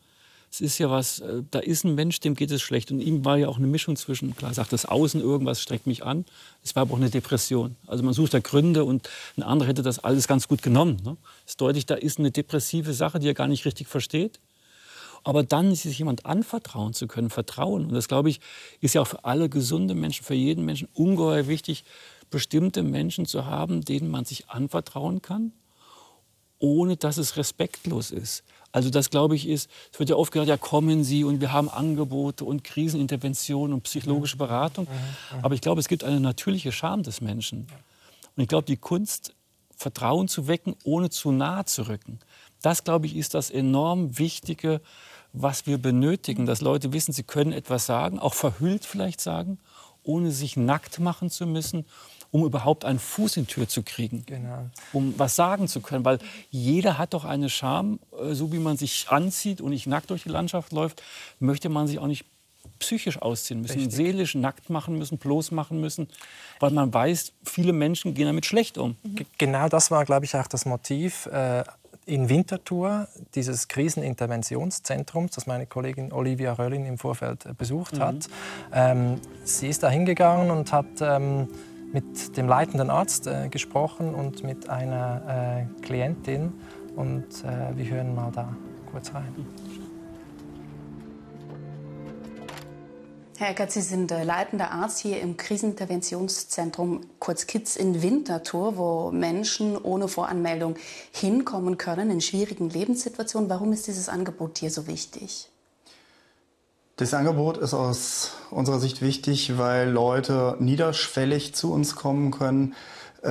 [0.55, 2.89] Es ist ja was, äh, da ist ein Mensch, dem geht es schlecht.
[2.89, 6.05] Und ihm war ja auch eine Mischung zwischen, klar sagt das Außen, irgendwas streckt mich
[6.05, 6.23] an.
[6.63, 7.75] Es war aber auch eine Depression.
[7.87, 10.97] Also man sucht da Gründe und ein anderer hätte das alles ganz gut genommen.
[11.03, 11.17] Ne?
[11.45, 14.39] Es ist deutlich, da ist eine depressive Sache, die er gar nicht richtig versteht.
[15.23, 17.87] Aber dann sich jemand anvertrauen zu können, Vertrauen.
[17.87, 18.39] Und das, glaube ich,
[18.79, 21.83] ist ja auch für alle gesunde Menschen, für jeden Menschen ungeheuer wichtig,
[22.29, 25.51] bestimmte Menschen zu haben, denen man sich anvertrauen kann,
[26.59, 28.43] ohne dass es respektlos ist.
[28.75, 31.53] Also das, glaube ich, ist, es wird ja oft gesagt, ja kommen Sie und wir
[31.53, 34.85] haben Angebote und Krisenintervention und psychologische Beratung.
[35.41, 37.67] Aber ich glaube, es gibt eine natürliche Scham des Menschen.
[38.35, 39.33] Und ich glaube, die Kunst,
[39.77, 42.19] Vertrauen zu wecken, ohne zu nahe zu rücken,
[42.61, 44.81] das, glaube ich, ist das enorm Wichtige,
[45.31, 46.45] was wir benötigen.
[46.45, 49.57] Dass Leute wissen, sie können etwas sagen, auch verhüllt vielleicht sagen,
[50.03, 51.85] ohne sich nackt machen zu müssen
[52.35, 54.69] um überhaupt einen Fuß in die Tür zu kriegen, genau.
[54.91, 56.03] um was sagen zu können.
[56.03, 56.19] Weil
[56.49, 60.23] jeder hat doch eine Scham, äh, so wie man sich anzieht und nicht nackt durch
[60.23, 61.01] die Landschaft läuft,
[61.39, 62.25] möchte man sich auch nicht
[62.79, 63.95] psychisch ausziehen müssen, Richtig.
[63.95, 66.09] seelisch nackt machen müssen, bloß machen müssen,
[66.59, 68.97] weil man weiß, viele Menschen gehen damit schlecht um.
[69.37, 71.27] Genau das war, glaube ich, auch das Motiv.
[71.27, 71.63] Äh
[72.05, 78.15] in Winterthur dieses Kriseninterventionszentrums, das meine Kollegin Olivia Röllin im Vorfeld besucht hat.
[78.15, 78.21] Mhm.
[78.73, 81.47] Ähm, sie ist da hingegangen und hat ähm,
[81.95, 86.51] mit dem leitenden Arzt äh, gesprochen und mit einer äh, Klientin.
[86.93, 88.53] Und äh, wir hören mal da
[88.91, 89.33] kurz rein.
[93.37, 99.11] Herr Eckert, Sie sind äh, leitender Arzt hier im Kriseninterventionszentrum kurz KIDS in Winterthur, wo
[99.11, 100.75] Menschen ohne Voranmeldung
[101.13, 103.49] hinkommen können in schwierigen Lebenssituationen.
[103.49, 105.49] Warum ist dieses Angebot hier so wichtig?
[106.97, 112.73] Das Angebot ist aus unserer Sicht wichtig, weil Leute niederschwellig zu uns kommen können.
[113.21, 113.29] Äh,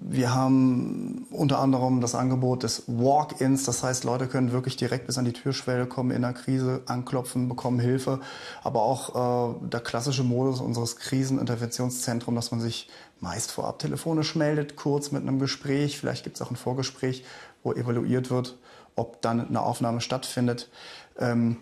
[0.00, 5.18] wir haben unter anderem das Angebot des Walk-ins, das heißt, Leute können wirklich direkt bis
[5.18, 8.20] an die Türschwelle kommen in der Krise, anklopfen, bekommen Hilfe.
[8.62, 12.88] Aber auch äh, der klassische Modus unseres Kriseninterventionszentrums, dass man sich
[13.20, 15.98] meist vorab telefonisch meldet, kurz mit einem Gespräch.
[15.98, 17.22] Vielleicht gibt es auch ein Vorgespräch,
[17.64, 18.56] wo evaluiert wird,
[18.96, 20.70] ob dann eine Aufnahme stattfindet.
[21.18, 21.58] Ähm,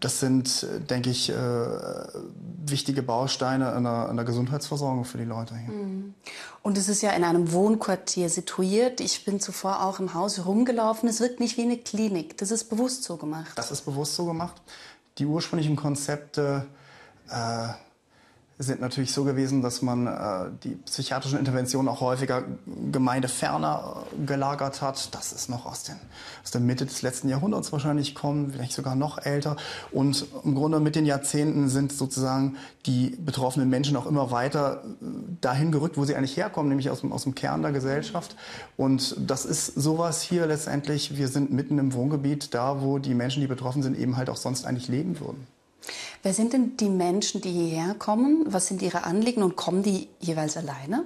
[0.00, 1.34] das sind, denke ich, äh,
[2.66, 5.72] wichtige Bausteine einer, einer, Gesundheitsversorgung für die Leute hier.
[5.72, 6.14] Mhm.
[6.62, 9.00] Und es ist ja in einem Wohnquartier situiert.
[9.00, 11.08] Ich bin zuvor auch im Haus rumgelaufen.
[11.08, 12.36] Es wirkt nicht wie eine Klinik.
[12.38, 13.52] Das ist bewusst so gemacht.
[13.56, 14.60] Das ist bewusst so gemacht.
[15.18, 16.66] Die ursprünglichen Konzepte
[17.30, 17.68] äh,
[18.58, 22.42] sind natürlich so gewesen, dass man äh, die psychiatrischen Interventionen auch häufiger
[22.90, 25.14] gemeindeferner äh, gelagert hat.
[25.14, 25.94] Das ist noch aus, den,
[26.42, 29.56] aus der Mitte des letzten Jahrhunderts wahrscheinlich kommen, vielleicht sogar noch älter.
[29.92, 35.06] Und im Grunde mit den Jahrzehnten sind sozusagen die betroffenen Menschen auch immer weiter äh,
[35.40, 38.34] dahin gerückt, wo sie eigentlich herkommen, nämlich aus dem, aus dem Kern der Gesellschaft.
[38.76, 41.16] Und das ist sowas hier letztendlich.
[41.16, 44.36] Wir sind mitten im Wohngebiet, da wo die Menschen, die betroffen sind, eben halt auch
[44.36, 45.46] sonst eigentlich leben würden.
[46.22, 48.44] Wer sind denn die Menschen, die hierher kommen?
[48.48, 51.04] Was sind ihre Anliegen und kommen die jeweils alleine?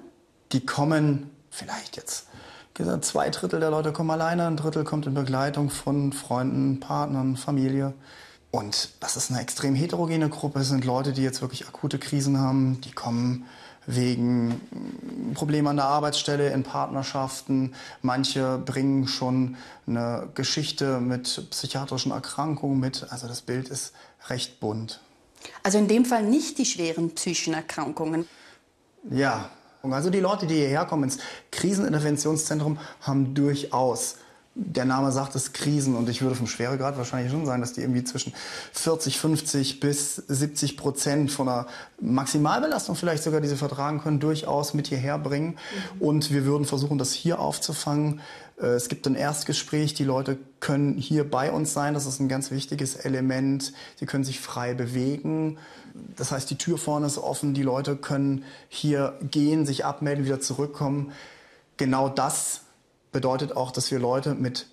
[0.52, 2.26] Die kommen vielleicht jetzt.
[2.74, 7.36] Gesagt, zwei Drittel der Leute kommen alleine, ein Drittel kommt in Begleitung von Freunden, Partnern,
[7.36, 7.92] Familie.
[8.50, 10.60] Und das ist eine extrem heterogene Gruppe.
[10.60, 12.80] Es sind Leute, die jetzt wirklich akute Krisen haben.
[12.82, 13.46] Die kommen
[13.86, 14.60] wegen
[15.34, 17.74] Problemen an der Arbeitsstelle, in Partnerschaften.
[18.00, 19.56] Manche bringen schon
[19.86, 23.06] eine Geschichte mit psychiatrischen Erkrankungen mit.
[23.10, 23.92] Also das Bild ist
[24.28, 25.00] recht bunt.
[25.62, 28.26] Also in dem Fall nicht die schweren psychischen Erkrankungen.
[29.10, 29.50] Ja,
[29.82, 31.18] also die Leute, die hierher kommen ins
[31.50, 34.16] Kriseninterventionszentrum, haben durchaus
[34.54, 37.80] der Name sagt es Krisen und ich würde vom Schweregrad wahrscheinlich schon sagen, dass die
[37.80, 38.34] irgendwie zwischen
[38.72, 41.66] 40, 50 bis 70 Prozent von einer
[42.00, 45.56] Maximalbelastung vielleicht sogar, die sie vertragen können, durchaus mit hierher bringen.
[45.96, 46.02] Mhm.
[46.02, 48.20] Und wir würden versuchen, das hier aufzufangen.
[48.62, 52.28] Äh, es gibt ein Erstgespräch, die Leute können hier bei uns sein, das ist ein
[52.28, 53.72] ganz wichtiges Element.
[53.96, 55.58] Sie können sich frei bewegen.
[56.16, 60.40] Das heißt, die Tür vorne ist offen, die Leute können hier gehen, sich abmelden, wieder
[60.40, 61.12] zurückkommen.
[61.76, 62.62] Genau das
[63.10, 64.66] bedeutet auch, dass wir Leute mit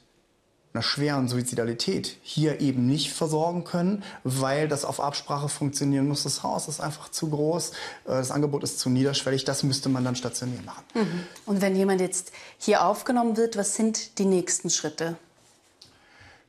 [0.80, 6.24] einer schweren Suizidalität hier eben nicht versorgen können, weil das auf Absprache funktionieren muss.
[6.24, 7.74] Das Haus ist einfach zu groß, äh,
[8.06, 10.84] das Angebot ist zu niederschwellig, das müsste man dann stationär machen.
[10.94, 11.24] Mhm.
[11.46, 15.18] Und wenn jemand jetzt hier aufgenommen wird, was sind die nächsten Schritte?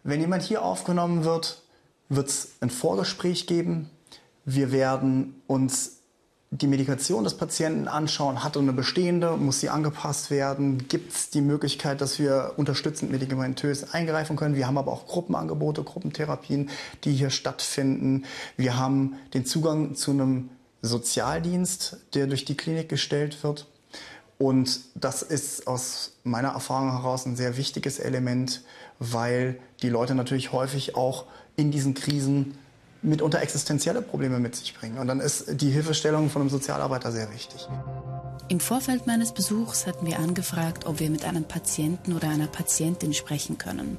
[0.04, 1.60] Wenn jemand hier aufgenommen wird,
[2.08, 3.90] wird es ein Vorgespräch geben.
[4.44, 5.96] Wir werden uns
[6.52, 8.42] die Medikation des Patienten anschauen.
[8.42, 9.36] Hat er eine bestehende?
[9.36, 10.88] Muss sie angepasst werden?
[10.88, 14.56] Gibt es die Möglichkeit, dass wir unterstützend medikamentös eingreifen können?
[14.56, 16.70] Wir haben aber auch Gruppenangebote, Gruppentherapien,
[17.04, 18.24] die hier stattfinden.
[18.56, 20.50] Wir haben den Zugang zu einem
[20.82, 23.68] Sozialdienst, der durch die Klinik gestellt wird.
[24.36, 28.62] Und das ist aus meiner Erfahrung heraus ein sehr wichtiges Element,
[28.98, 32.56] weil die Leute natürlich häufig auch in diesen Krisen
[33.02, 34.98] mitunter existenzielle Probleme mit sich bringen.
[34.98, 37.68] Und dann ist die Hilfestellung von einem Sozialarbeiter sehr wichtig.
[38.48, 43.14] Im Vorfeld meines Besuchs hatten wir angefragt, ob wir mit einem Patienten oder einer Patientin
[43.14, 43.96] sprechen können.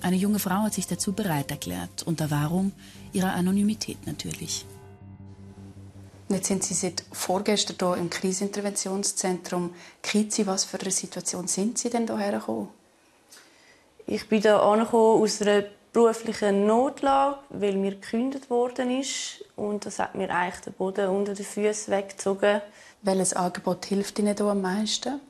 [0.00, 2.72] Eine junge Frau hat sich dazu bereit erklärt, unter Wahrung
[3.12, 4.66] ihrer Anonymität natürlich.
[6.28, 10.46] Jetzt sind Sie seit vorgestern hier im Kriseninterventionszentrum Kizi.
[10.46, 12.68] Was für eine Situation sind Sie denn hierher gekommen?
[14.06, 19.44] Ich bin hier angekommen aus einer beruflichen Notlage, weil mir gekündigt worden ist.
[19.56, 22.62] Und das hat mir eigentlich den Boden unter den Füßen weggezogen.
[23.02, 25.20] Welches Angebot hilft Ihnen da am meisten?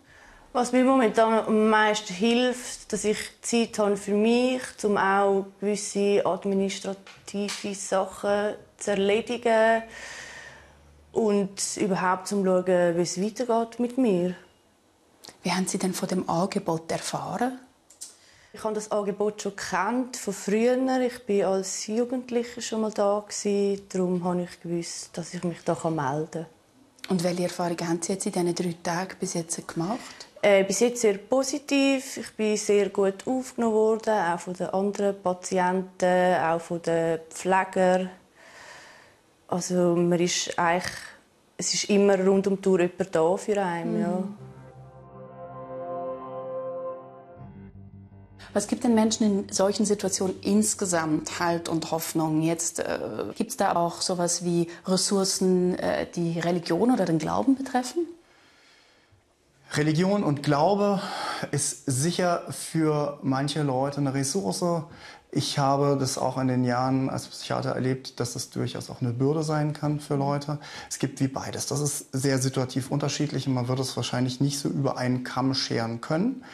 [0.53, 6.25] Was mir momentan am meisten hilft, dass ich Zeit habe für mich, um auch gewisse
[6.27, 9.83] administrative Sachen zu erledigen
[11.13, 14.35] und überhaupt zu schauen, wie es weitergeht mit mir.
[15.43, 17.59] Wie haben Sie denn von dem Angebot erfahren?
[18.55, 20.77] Ich habe das Angebot schon kennt von früher.
[21.01, 23.83] Ich war als Jugendliche schon mal da gewesen.
[23.89, 26.47] Darum habe ich gewusst, dass ich mich da melden kann.
[27.09, 30.29] Und welche Erfahrungen haben Sie jetzt in diesen drei Tagen bis jetzt gemacht?
[30.43, 32.19] Äh, bis jetzt sehr positiv.
[32.19, 38.11] Ich bin sehr gut aufgenommen worden, auch von den anderen Patienten, auch von den Pflegern.
[39.49, 40.93] Also man ist eigentlich,
[41.57, 44.01] es ist immer rund um die Tour jemand da für einen.
[44.01, 44.25] Ja.
[48.55, 52.43] Was gibt den Menschen in solchen Situationen insgesamt Halt und Hoffnung?
[52.43, 52.99] Jetzt äh,
[53.35, 58.07] gibt es da auch sowas wie Ressourcen, äh, die Religion oder den Glauben betreffen?
[59.75, 61.01] Religion und Glaube
[61.51, 64.63] ist sicher für manche Leute eine Ressource.
[65.35, 69.15] Ich habe das auch in den Jahren als Psychiater erlebt, dass es durchaus auch eine
[69.15, 70.59] Bürde sein kann für Leute.
[70.91, 71.65] Es gibt wie beides.
[71.67, 75.55] Das ist sehr situativ unterschiedlich und man wird es wahrscheinlich nicht so über einen Kamm
[75.55, 76.45] scheren können.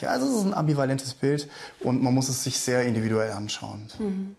[0.00, 3.82] Ja, also es ist ein ambivalentes Bild und man muss es sich sehr individuell anschauen.
[3.98, 4.36] Mhm.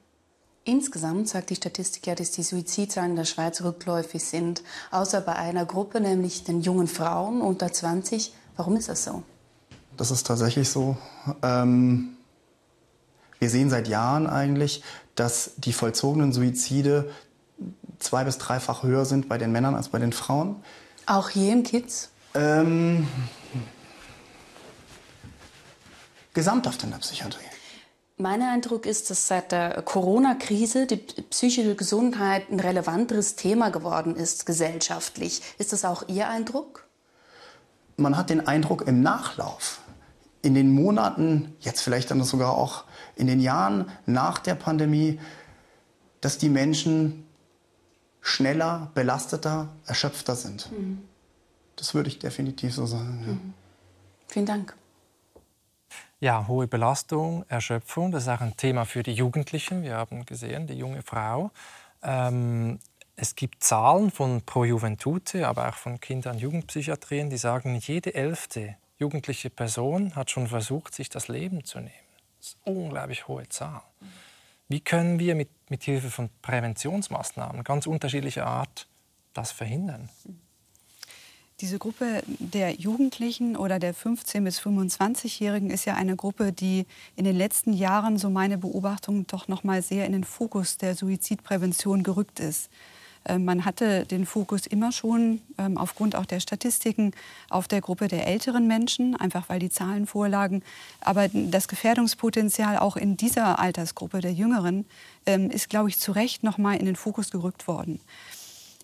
[0.66, 5.36] Insgesamt sagt die Statistik ja, dass die Suizidzahlen in der Schweiz rückläufig sind, außer bei
[5.36, 8.34] einer Gruppe, nämlich den jungen Frauen unter 20.
[8.56, 9.22] Warum ist das so?
[9.98, 10.98] Das ist tatsächlich so.
[11.44, 12.16] Ähm,
[13.44, 14.84] wir sehen seit Jahren eigentlich,
[15.16, 17.12] dass die vollzogenen Suizide
[18.00, 20.64] zwei- bis dreifach höher sind bei den Männern als bei den Frauen.
[21.08, 22.10] Auch hier im Kids?
[22.36, 23.06] Ähm,
[26.34, 27.44] gesamthaft in der Psychiatrie.
[28.16, 34.46] Mein Eindruck ist, dass seit der Corona-Krise die psychische Gesundheit ein relevanteres Thema geworden ist
[34.46, 35.42] gesellschaftlich.
[35.58, 36.88] Ist das auch Ihr Eindruck?
[37.98, 39.82] Man hat den Eindruck im Nachlauf,
[40.42, 45.20] in den Monaten, jetzt vielleicht dann sogar auch in den Jahren nach der Pandemie,
[46.22, 47.26] dass die Menschen
[48.22, 50.72] schneller, belasteter, erschöpfter sind.
[50.72, 51.02] Mhm.
[51.76, 53.24] Das würde ich definitiv so sagen.
[53.26, 53.34] Ja.
[53.34, 53.54] Mhm.
[54.28, 54.76] Vielen Dank.
[56.20, 59.84] Ja, hohe Belastung, Erschöpfung, das ist auch ein Thema für die Jugendlichen.
[59.84, 61.52] Wir haben gesehen, die junge Frau.
[62.02, 62.80] Ähm,
[63.18, 68.16] es gibt Zahlen von Pro Juventute, aber auch von Kinder- und Jugendpsychiatrien, die sagen, jede
[68.16, 72.03] elfte jugendliche Person hat schon versucht, sich das Leben zu nehmen.
[72.44, 73.82] Ist eine unglaublich hohe Zahl.
[74.68, 78.86] Wie können wir mit, mit Hilfe von Präventionsmaßnahmen ganz unterschiedlicher Art
[79.34, 80.10] das verhindern?
[81.62, 87.24] Diese Gruppe der Jugendlichen oder der 15- bis 25-Jährigen ist ja eine Gruppe, die in
[87.24, 92.04] den letzten Jahren, so meine Beobachtung, doch noch mal sehr in den Fokus der Suizidprävention
[92.04, 92.70] gerückt ist.
[93.26, 97.12] Ähm, man hatte den Fokus immer schon ähm, aufgrund auch der Statistiken
[97.50, 100.64] auf der Gruppe der älteren Menschen, einfach weil die Zahlen vorlagen.
[101.02, 104.86] Aber das Gefährdungspotenzial auch in dieser Altersgruppe der Jüngeren
[105.26, 108.00] ähm, ist, glaube ich, zu Recht noch mal in den Fokus gerückt worden.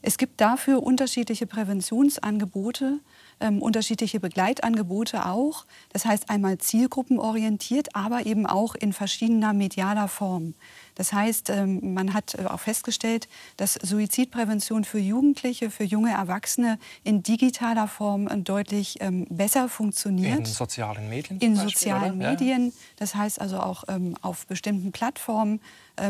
[0.02, 3.00] Es gibt dafür unterschiedliche Präventionsangebote,
[3.42, 5.66] ähm, unterschiedliche Begleitangebote auch.
[5.92, 10.54] Das heißt einmal zielgruppenorientiert, aber eben auch in verschiedener medialer Form.
[11.00, 16.78] Das heißt, ähm, man hat äh, auch festgestellt, dass Suizidprävention für Jugendliche, für junge Erwachsene
[17.06, 20.40] in digitaler Form äh, deutlich ähm, besser funktioniert.
[20.40, 21.40] In sozialen Medien?
[21.40, 22.32] In Beispiel, sozialen oder?
[22.32, 22.74] Medien.
[22.98, 25.62] Das heißt also auch ähm, auf bestimmten Plattformen.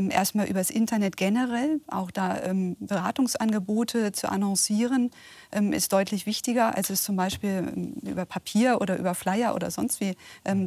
[0.09, 2.37] erstmal übers Internet generell, auch da
[2.79, 5.09] Beratungsangebote zu annoncieren,
[5.71, 10.13] ist deutlich wichtiger, als es zum Beispiel über Papier oder über Flyer oder sonst wie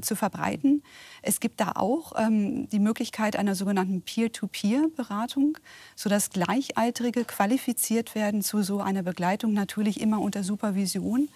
[0.01, 0.83] zu verbreiten.
[1.23, 5.57] Es gibt da auch die Möglichkeit einer sogenannten Peer-to-Peer-Beratung,
[5.95, 11.29] sodass Gleichaltrige qualifiziert werden zu so einer Begleitung, natürlich immer unter Supervision.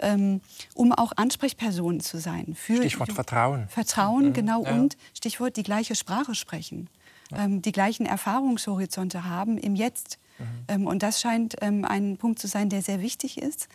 [0.00, 0.40] Ähm,
[0.74, 2.56] um auch Ansprechpersonen zu sein.
[2.56, 3.66] Stichwort Vertrauen.
[3.68, 4.32] Vertrauen, mhm.
[4.32, 4.64] genau.
[4.64, 4.74] Ja.
[4.74, 6.88] Und Stichwort die gleiche Sprache sprechen,
[7.32, 7.44] ja.
[7.44, 10.20] ähm, die gleichen Erfahrungshorizonte haben im Jetzt.
[10.38, 10.44] Mhm.
[10.68, 13.68] Ähm, und das scheint ähm, ein Punkt zu sein, der sehr wichtig ist.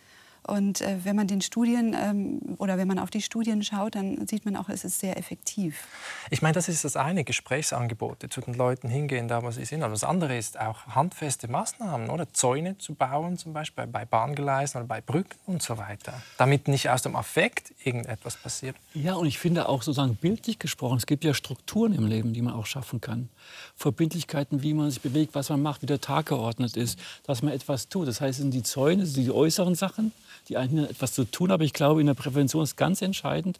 [0.46, 4.26] Und äh, wenn man den Studien ähm, oder wenn man auf die Studien schaut, dann
[4.26, 5.86] sieht man auch, es ist sehr effektiv.
[6.30, 9.82] Ich meine, das ist das eine, Gesprächsangebote zu den Leuten hingehen, da wo sie sind.
[9.82, 14.80] Aber das andere ist auch handfeste Maßnahmen, oder Zäune zu bauen, zum Beispiel bei Bahngleisen
[14.80, 18.76] oder bei Brücken und so weiter, damit nicht aus dem Affekt irgendetwas passiert.
[18.92, 22.42] Ja, und ich finde auch sozusagen bildlich gesprochen, es gibt ja Strukturen im Leben, die
[22.42, 23.28] man auch schaffen kann.
[23.76, 27.52] Verbindlichkeiten, wie man sich bewegt, was man macht, wie der Tag geordnet ist, dass man
[27.52, 28.08] etwas tut.
[28.08, 30.12] Das heißt, es sind die Zäune, die äußeren Sachen,
[30.48, 31.50] die einen etwas zu tun.
[31.50, 33.58] Aber ich glaube, in der Prävention ist ganz entscheidend,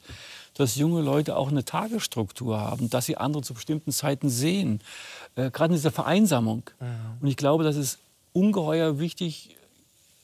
[0.55, 4.81] dass junge Leute auch eine Tagesstruktur haben, dass sie andere zu bestimmten Zeiten sehen,
[5.35, 6.63] äh, gerade in dieser Vereinsamung.
[6.81, 6.87] Ja.
[7.21, 7.99] Und ich glaube, das ist
[8.33, 9.57] ungeheuer wichtig,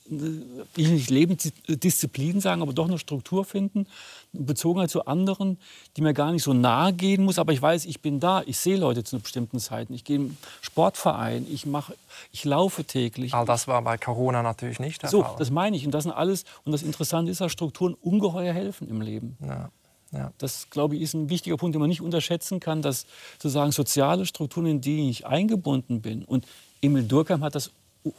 [0.05, 3.87] ich nicht Lebensdisziplin sagen, aber doch eine Struktur finden,
[4.33, 5.57] bezogen zu anderen,
[5.95, 8.57] die mir gar nicht so nahe gehen muss, aber ich weiß, ich bin da, ich
[8.57, 11.95] sehe Leute zu bestimmten Zeiten, ich gehe im Sportverein, ich mache,
[12.31, 13.33] ich laufe täglich.
[13.33, 15.31] All das war bei Corona natürlich nicht der so, Fall.
[15.31, 18.53] So, das meine ich und das sind alles und das Interessante ist, dass Strukturen ungeheuer
[18.53, 19.37] helfen im Leben.
[19.45, 19.69] Ja.
[20.13, 20.33] Ja.
[20.39, 24.25] Das, glaube ich, ist ein wichtiger Punkt, den man nicht unterschätzen kann, dass sozusagen soziale
[24.25, 26.25] Strukturen, in die ich eingebunden bin.
[26.25, 26.45] Und
[26.81, 27.71] Emil Durkheim hat das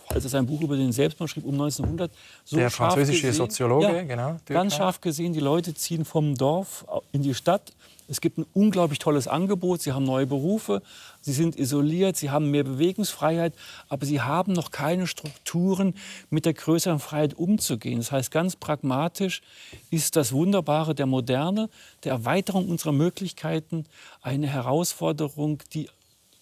[0.09, 2.11] als er sein Buch über den Selbstmord schrieb um 1900,
[2.45, 4.37] so der französische gesehen, Soziologe, ja, genau.
[4.47, 7.73] Ganz scharf gesehen, die Leute ziehen vom Dorf in die Stadt.
[8.09, 9.81] Es gibt ein unglaublich tolles Angebot.
[9.81, 10.83] Sie haben neue Berufe,
[11.21, 13.55] sie sind isoliert, sie haben mehr Bewegungsfreiheit,
[13.89, 15.95] aber sie haben noch keine Strukturen,
[16.29, 17.99] mit der größeren Freiheit umzugehen.
[17.99, 19.41] Das heißt, ganz pragmatisch
[19.91, 21.71] ist das Wunderbare der Moderne,
[22.05, 23.87] der Erweiterung unserer Möglichkeiten,
[24.21, 25.89] eine Herausforderung, die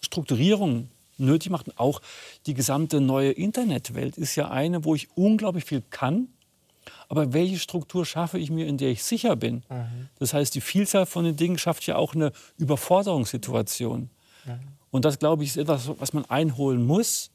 [0.01, 1.67] Strukturierung nötig macht.
[1.67, 2.01] Und auch
[2.45, 6.27] die gesamte neue Internetwelt ist ja eine, wo ich unglaublich viel kann.
[7.09, 9.63] Aber welche Struktur schaffe ich mir, in der ich sicher bin?
[9.69, 10.09] Mhm.
[10.19, 14.09] Das heißt, die Vielzahl von den Dingen schafft ja auch eine Überforderungssituation.
[14.45, 14.51] Mhm.
[14.91, 17.31] Und das, glaube ich, ist etwas, was man einholen muss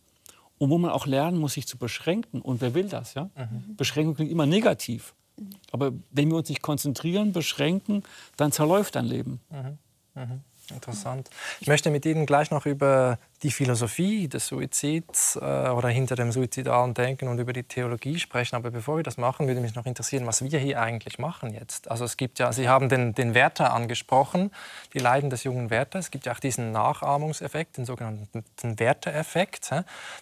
[0.59, 2.41] und wo man auch lernen muss, sich zu beschränken.
[2.41, 3.15] Und wer will das?
[3.15, 3.31] Ja?
[3.37, 3.77] Mhm.
[3.77, 5.15] Beschränkung klingt immer negativ.
[5.37, 5.51] Mhm.
[5.73, 8.03] Aber wenn wir uns nicht konzentrieren, beschränken,
[8.37, 9.41] dann zerläuft dein Leben.
[9.51, 9.79] Mhm.
[10.23, 10.41] Mhm.
[10.73, 11.31] Interessant.
[11.61, 16.33] Ich möchte mit Ihnen gleich noch über die Philosophie des Suizids äh, oder hinter dem
[16.33, 18.57] suizidalen Denken und über die Theologie sprechen.
[18.57, 21.89] Aber bevor wir das machen, würde mich noch interessieren, was wir hier eigentlich machen jetzt.
[21.89, 24.51] Also es gibt ja, Sie haben den, den Werther angesprochen,
[24.93, 26.01] die Leiden des jungen Werther.
[26.01, 28.43] Es gibt ja auch diesen Nachahmungseffekt, den sogenannten
[28.81, 29.71] Werther-Effekt,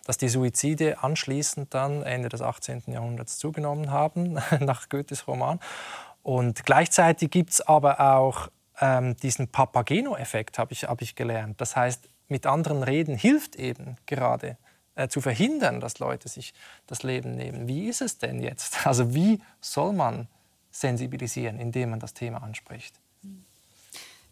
[0.04, 2.82] dass die Suizide anschließend dann Ende des 18.
[2.88, 5.58] Jahrhunderts zugenommen haben, nach Goethes Roman.
[6.22, 8.48] Und gleichzeitig gibt es aber auch
[8.80, 11.60] ähm, diesen Papageno-Effekt, habe ich, hab ich gelernt.
[11.60, 14.56] Das heißt, mit anderen reden hilft eben gerade
[14.94, 16.54] äh, zu verhindern, dass Leute sich
[16.86, 17.68] das Leben nehmen.
[17.68, 18.76] Wie ist es denn jetzt?
[18.86, 20.28] Also wie soll man
[20.70, 23.00] sensibilisieren, indem man das Thema anspricht?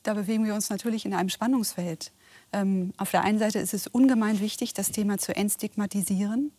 [0.02, 2.12] Da bewegen wir uns natürlich in einem Spannungsfeld.
[2.52, 6.52] Ähm, auf der einen Seite ist es ungemein wichtig, das Thema zu entstigmatisieren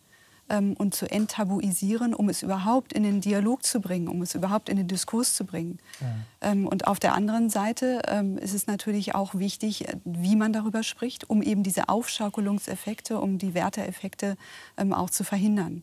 [0.48, 4.68] ähm, und zu enttabuisieren, um es überhaupt in den Dialog zu bringen, um es überhaupt
[4.68, 5.78] in den Diskurs zu bringen.
[6.00, 6.50] Ja.
[6.52, 10.52] Ähm, und auf der anderen Seite ähm, ist es natürlich auch wichtig, äh, wie man
[10.52, 14.36] darüber spricht, um eben diese Aufschaukelungseffekte, um die Werteeffekte
[14.76, 15.82] ähm, auch zu verhindern.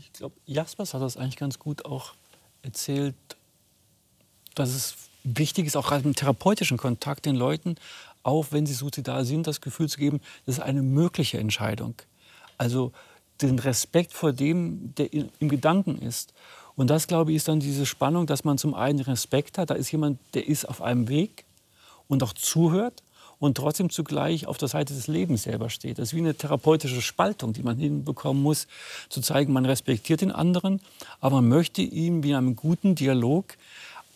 [0.00, 2.14] Ich glaube, Jaspers hat das eigentlich ganz gut auch
[2.62, 3.14] erzählt,
[4.54, 7.76] dass es wichtig ist, auch gerade im therapeutischen Kontakt den Leuten,
[8.22, 11.94] auch wenn sie suizidal sind, das Gefühl zu geben, das ist eine mögliche Entscheidung.
[12.58, 12.92] Also
[13.46, 16.32] den Respekt vor dem, der im Gedanken ist.
[16.76, 19.74] Und das, glaube ich, ist dann diese Spannung, dass man zum einen Respekt hat, da
[19.74, 21.44] ist jemand, der ist auf einem Weg
[22.08, 23.02] und auch zuhört
[23.38, 25.98] und trotzdem zugleich auf der Seite des Lebens selber steht.
[25.98, 28.66] Das ist wie eine therapeutische Spaltung, die man hinbekommen muss,
[29.08, 30.80] zu zeigen, man respektiert den anderen,
[31.20, 33.56] aber man möchte ihm wie in einem guten Dialog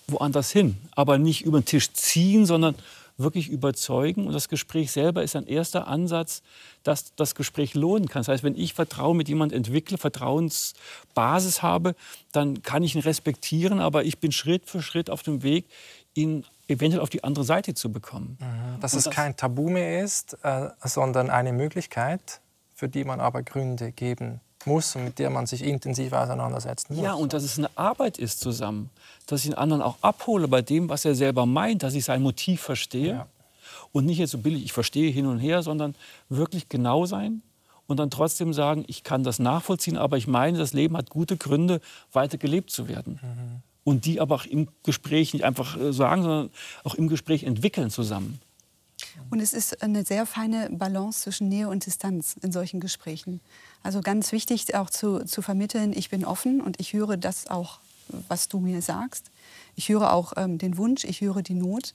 [0.07, 0.77] woanders hin.
[0.95, 2.75] Aber nicht über den Tisch ziehen, sondern
[3.17, 4.27] wirklich überzeugen.
[4.27, 6.43] Und das Gespräch selber ist ein erster Ansatz,
[6.83, 8.21] dass das Gespräch lohnen kann.
[8.21, 11.95] Das heißt, wenn ich Vertrauen mit jemandem entwickle, Vertrauensbasis habe,
[12.33, 15.67] dann kann ich ihn respektieren, aber ich bin Schritt für Schritt auf dem Weg,
[16.15, 18.39] ihn eventuell auf die andere Seite zu bekommen.
[18.41, 18.81] Mhm.
[18.81, 22.41] Dass es das kein Tabu mehr ist, äh, sondern eine Möglichkeit,
[22.75, 27.05] für die man aber Gründe geben muss und mit der man sich intensiv auseinandersetzen muss.
[27.05, 28.91] Ja, und dass es eine Arbeit ist zusammen.
[29.27, 32.23] Dass ich den anderen auch abhole bei dem, was er selber meint, dass ich sein
[32.23, 33.13] Motiv verstehe.
[33.13, 33.27] Ja.
[33.93, 35.95] Und nicht jetzt so billig, ich verstehe hin und her, sondern
[36.29, 37.43] wirklich genau sein
[37.87, 41.37] und dann trotzdem sagen, ich kann das nachvollziehen, aber ich meine, das Leben hat gute
[41.37, 41.81] Gründe,
[42.13, 43.21] weiter gelebt zu werden.
[43.23, 43.63] Mhm.
[43.85, 46.51] Und die aber auch im Gespräch nicht einfach äh, sagen, sondern
[46.85, 48.41] auch im Gespräch entwickeln zusammen.
[49.31, 53.41] Und es ist eine sehr feine Balance zwischen Nähe und Distanz in solchen Gesprächen.
[53.83, 57.81] Also ganz wichtig auch zu, zu vermitteln, ich bin offen und ich höre das auch,
[58.29, 59.31] was du mir sagst.
[59.77, 61.95] Ich höre auch ähm, den Wunsch, ich höre die Not.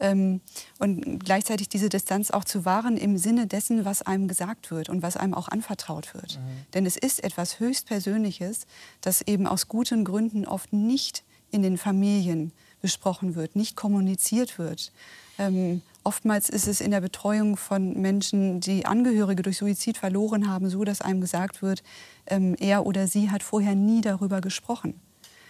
[0.00, 0.40] Ähm,
[0.78, 5.02] und gleichzeitig diese Distanz auch zu wahren im Sinne dessen, was einem gesagt wird und
[5.02, 6.38] was einem auch anvertraut wird.
[6.38, 6.72] Mhm.
[6.74, 8.66] Denn es ist etwas höchst Persönliches,
[9.00, 11.22] das eben aus guten Gründen oft nicht
[11.52, 14.92] in den Familien besprochen wird, nicht kommuniziert wird.
[15.38, 20.68] Ähm, Oftmals ist es in der Betreuung von Menschen, die Angehörige durch Suizid verloren haben,
[20.68, 21.82] so, dass einem gesagt wird,
[22.26, 25.00] ähm, er oder sie hat vorher nie darüber gesprochen,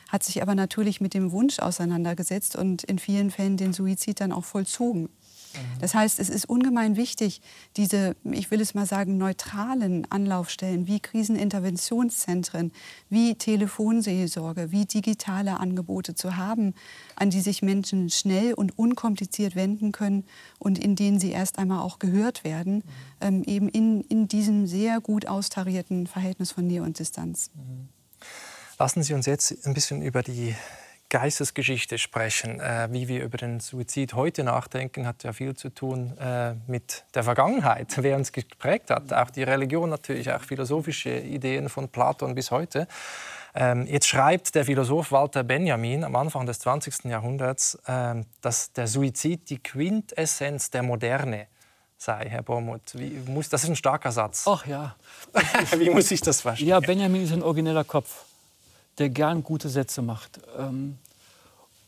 [0.08, 4.30] hat sich aber natürlich mit dem Wunsch auseinandergesetzt und in vielen Fällen den Suizid dann
[4.30, 5.08] auch vollzogen.
[5.54, 5.80] Mhm.
[5.80, 7.40] Das heißt, es ist ungemein wichtig,
[7.76, 12.72] diese, ich will es mal sagen, neutralen Anlaufstellen wie Kriseninterventionszentren,
[13.08, 16.74] wie Telefonseelsorge, wie digitale Angebote zu haben,
[17.16, 20.24] an die sich Menschen schnell und unkompliziert wenden können
[20.58, 22.82] und in denen sie erst einmal auch gehört werden, mhm.
[23.20, 27.50] ähm, eben in, in diesem sehr gut austarierten Verhältnis von Nähe und Distanz.
[27.54, 27.88] Mhm.
[28.78, 30.54] Lassen Sie uns jetzt ein bisschen über die
[31.14, 32.58] Geistesgeschichte sprechen.
[32.58, 37.04] Äh, wie wir über den Suizid heute nachdenken, hat ja viel zu tun äh, mit
[37.14, 39.12] der Vergangenheit, wer uns geprägt hat.
[39.12, 42.88] Auch die Religion natürlich, auch philosophische Ideen von Platon bis heute.
[43.54, 47.04] Ähm, jetzt schreibt der Philosoph Walter Benjamin am Anfang des 20.
[47.04, 51.46] Jahrhunderts, äh, dass der Suizid die Quintessenz der Moderne
[51.96, 52.94] sei, Herr Bormuth?
[52.94, 54.46] Wie muss, das ist ein starker Satz.
[54.48, 54.96] Ach ja.
[55.78, 56.66] Wie muss ich das verstehen?
[56.70, 58.24] Ja, Benjamin ist ein origineller Kopf,
[58.98, 60.40] der gern gute Sätze macht.
[60.58, 60.98] Ähm,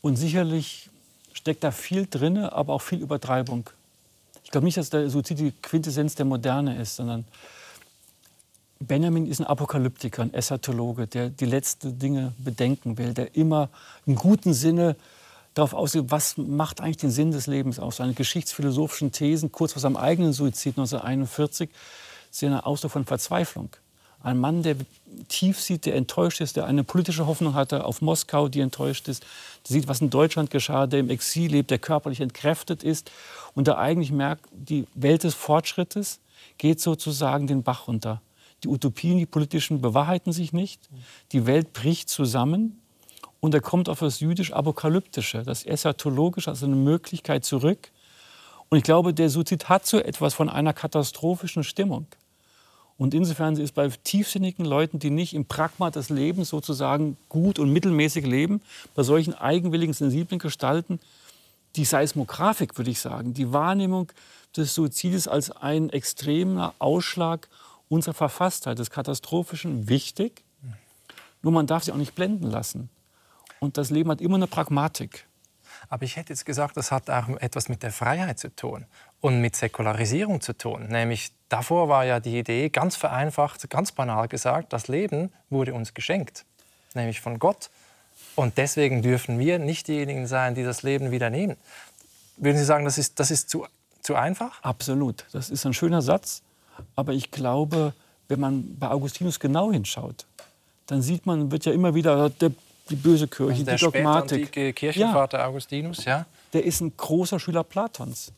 [0.07, 0.89] und sicherlich
[1.33, 3.69] steckt da viel drin, aber auch viel Übertreibung.
[4.45, 7.25] Ich glaube nicht, dass der Suizid die Quintessenz der Moderne ist, sondern
[8.79, 13.69] Benjamin ist ein Apokalyptiker, ein Eschatologe, der die letzten Dinge bedenken will, der immer
[14.05, 14.95] im guten Sinne
[15.55, 17.97] darauf aussieht, was macht eigentlich den Sinn des Lebens aus.
[17.97, 21.69] Seine geschichtsphilosophischen Thesen, kurz vor seinem eigenen Suizid 1941,
[22.31, 23.69] sind ein Ausdruck von Verzweiflung.
[24.21, 24.75] Ein Mann, der
[25.27, 29.23] tief sieht, der enttäuscht ist, der eine politische Hoffnung hatte auf Moskau, die enttäuscht ist,
[29.67, 33.11] der sieht, was in Deutschland geschah, der im Exil lebt, der körperlich entkräftet ist
[33.53, 36.19] und der eigentlich merkt, die Welt des Fortschrittes
[36.57, 38.21] geht sozusagen den Bach runter.
[38.63, 40.89] Die Utopien, die politischen bewahrheiten sich nicht.
[41.31, 42.81] Die Welt bricht zusammen.
[43.39, 47.91] Und er kommt auf das jüdisch-apokalyptische, das eschatologische, also eine Möglichkeit zurück.
[48.69, 52.07] Und ich glaube, der Suizid hat so etwas von einer katastrophischen Stimmung.
[52.97, 57.71] Und insofern ist bei tiefsinnigen Leuten, die nicht im Pragma des Lebens sozusagen gut und
[57.71, 58.61] mittelmäßig leben,
[58.95, 60.99] bei solchen eigenwilligen, sensiblen Gestalten,
[61.75, 64.11] die Seismografik, würde ich sagen, die Wahrnehmung
[64.55, 67.47] des Suizides als ein extremer Ausschlag
[67.87, 70.43] unserer Verfasstheit, des Katastrophischen, wichtig.
[71.43, 72.89] Nur man darf sie auch nicht blenden lassen.
[73.59, 75.27] Und das Leben hat immer eine Pragmatik.
[75.89, 78.85] Aber ich hätte jetzt gesagt, das hat auch etwas mit der Freiheit zu tun
[79.21, 80.87] und mit Säkularisierung zu tun.
[80.87, 85.93] Nämlich davor war ja die Idee, ganz vereinfacht, ganz banal gesagt, das Leben wurde uns
[85.93, 86.45] geschenkt,
[86.93, 87.69] nämlich von Gott.
[88.35, 91.57] Und deswegen dürfen wir nicht diejenigen sein, die das Leben wieder nehmen.
[92.37, 93.65] Würden Sie sagen, das ist, das ist zu,
[94.01, 94.61] zu einfach?
[94.61, 95.25] Absolut.
[95.31, 96.43] Das ist ein schöner Satz.
[96.95, 97.93] Aber ich glaube,
[98.27, 100.25] wenn man bei Augustinus genau hinschaut,
[100.85, 102.51] dann sieht man, wird ja immer wieder der,
[102.89, 104.51] die böse Kirche, also der die Dogmatik.
[104.51, 106.25] Der Kirchenvater ja, Augustinus, ja.
[106.53, 108.31] Der ist ein großer Schüler Platons,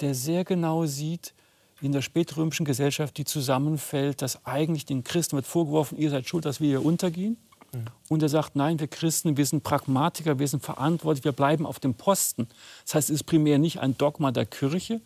[0.00, 1.32] der sehr genau sieht,
[1.80, 6.44] in der spätrömischen Gesellschaft, die zusammenfällt, dass eigentlich den Christen wird vorgeworfen, ihr seid schuld,
[6.44, 7.36] dass wir hier untergehen.
[7.72, 7.84] Mhm.
[8.08, 11.80] Und er sagt, nein, wir Christen, wir sind Pragmatiker, wir sind verantwortlich, wir bleiben auf
[11.80, 12.48] dem Posten.
[12.84, 15.00] Das heißt, es ist primär nicht ein Dogma der Kirche,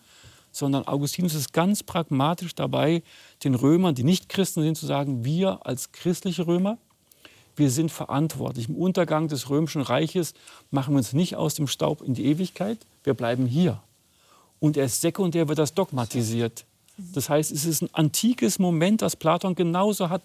[0.53, 3.03] sondern Augustinus ist ganz pragmatisch dabei,
[3.45, 6.79] den Römern, die nicht Christen sind, zu sagen, wir als christliche Römer,
[7.57, 8.69] wir sind verantwortlich.
[8.69, 10.35] Im Untergang des römischen Reiches
[10.71, 13.81] machen wir uns nicht aus dem Staub in die Ewigkeit, wir bleiben hier.
[14.61, 16.65] Und erst sekundär wird das dogmatisiert.
[16.97, 20.23] Das heißt, es ist ein antikes Moment, das Platon genauso hat.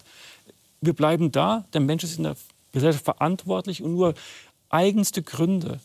[0.80, 2.36] Wir bleiben da, der Mensch ist in der
[2.72, 4.14] Gesellschaft verantwortlich und nur
[4.68, 5.80] eigenste Gründe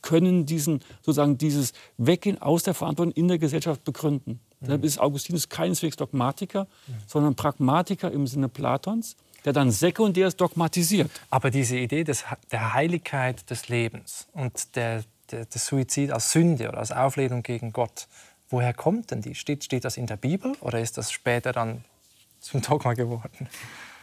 [0.00, 4.40] können diesen, sozusagen dieses Weggehen aus der Verantwortung in der Gesellschaft begründen.
[4.60, 4.64] Mhm.
[4.64, 6.92] Deshalb ist Augustinus keineswegs Dogmatiker, mhm.
[7.06, 11.10] sondern Pragmatiker im Sinne Platons, der dann sekundär dogmatisiert.
[11.28, 15.02] Aber diese Idee des, der Heiligkeit des Lebens und der,
[15.32, 18.08] der, des Suizid als Sünde oder als Auflehnung gegen Gott,
[18.48, 19.34] woher kommt denn die?
[19.34, 21.84] Steht, steht das in der Bibel oder ist das später dann
[22.40, 23.48] zum Dogma geworden?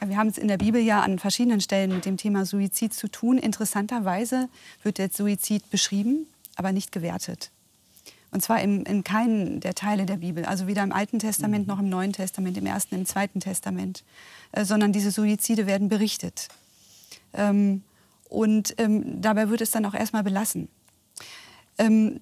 [0.05, 3.07] Wir haben es in der Bibel ja an verschiedenen Stellen mit dem Thema Suizid zu
[3.07, 3.37] tun.
[3.37, 4.49] Interessanterweise
[4.81, 7.51] wird der Suizid beschrieben, aber nicht gewertet.
[8.31, 11.79] Und zwar in, in keinen der Teile der Bibel, also weder im Alten Testament noch
[11.79, 14.03] im Neuen Testament, im Ersten, im Zweiten Testament,
[14.51, 16.47] äh, sondern diese Suizide werden berichtet.
[17.33, 17.83] Ähm,
[18.29, 20.67] und ähm, dabei wird es dann auch erstmal belassen.
[21.77, 22.19] Ähm,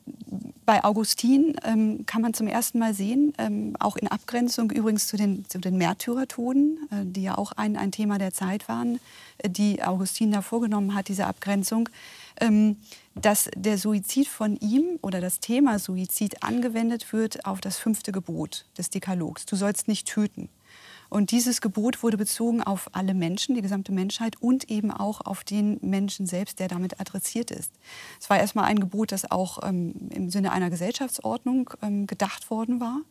[0.66, 5.18] bei Augustin ähm, kann man zum ersten Mal sehen, ähm, auch in Abgrenzung übrigens zu
[5.18, 8.99] den, zu den Märtyrertoden, äh, die ja auch ein, ein Thema der Zeit waren,
[9.39, 11.89] äh, die Augustin da vorgenommen hat, diese Abgrenzung,
[12.39, 12.78] ähm,
[13.16, 18.66] dass der Suizid von ihm oder das Thema Suizid angewendet wird auf das fünfte Gebot
[18.78, 19.45] des Dekalogs.
[19.45, 20.47] Du sollst nicht töten.
[21.12, 25.43] Und dieses Gebot wurde bezogen auf alle Menschen, die gesamte Menschheit und eben auch auf
[25.43, 27.74] den Menschen selbst, der damit adressiert ist.
[28.18, 32.80] Es war erstmal ein Gebot, das auch ähm, im Sinne einer Gesellschaftsordnung ähm, gedacht worden
[32.80, 33.01] war.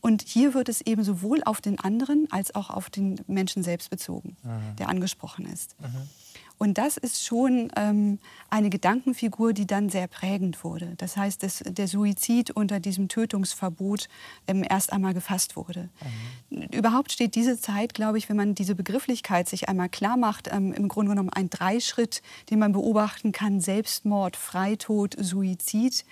[0.00, 3.88] Und hier wird es eben sowohl auf den anderen als auch auf den Menschen selbst
[3.88, 4.74] bezogen, mhm.
[4.80, 5.80] der angesprochen ist.
[5.80, 6.08] Mhm.
[6.56, 10.94] Und das ist schon ähm, eine Gedankenfigur, die dann sehr prägend wurde.
[10.98, 14.08] Das heißt, dass der Suizid unter diesem Tötungsverbot
[14.46, 15.90] ähm, erst einmal gefasst wurde.
[16.50, 16.62] Mhm.
[16.72, 20.72] Überhaupt steht diese Zeit, glaube ich, wenn man diese Begrifflichkeit sich einmal klar macht, ähm,
[20.72, 23.60] im Grunde genommen ein Dreischritt, den man beobachten kann.
[23.60, 26.04] Selbstmord, Freitod, Suizid.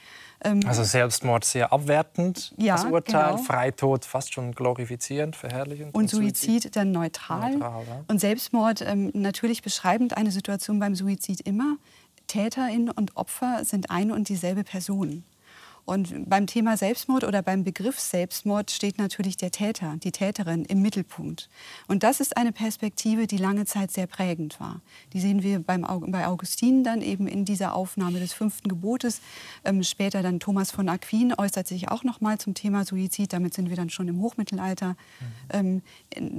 [0.44, 3.42] Ähm, also Selbstmord sehr abwertend, ja, das Urteil, genau.
[3.42, 5.94] Freitod fast schon glorifizierend, verherrlichend.
[5.94, 7.52] Und, und Suizid, Suizid, dann neutral.
[7.52, 8.04] neutral ja.
[8.08, 11.76] Und Selbstmord ähm, natürlich beschreibend eine Situation beim Suizid immer.
[12.26, 15.24] Täterin und Opfer sind eine und dieselbe Person.
[15.84, 20.80] Und beim Thema Selbstmord oder beim Begriff Selbstmord steht natürlich der Täter, die Täterin im
[20.80, 21.48] Mittelpunkt.
[21.88, 24.80] Und das ist eine Perspektive, die lange Zeit sehr prägend war.
[25.12, 29.20] Die sehen wir beim, bei Augustin dann eben in dieser Aufnahme des fünften Gebotes.
[29.64, 33.32] Ähm, später dann Thomas von Aquin äußert sich auch noch mal zum Thema Suizid.
[33.32, 34.96] Damit sind wir dann schon im Hochmittelalter.
[35.50, 35.82] Ähm,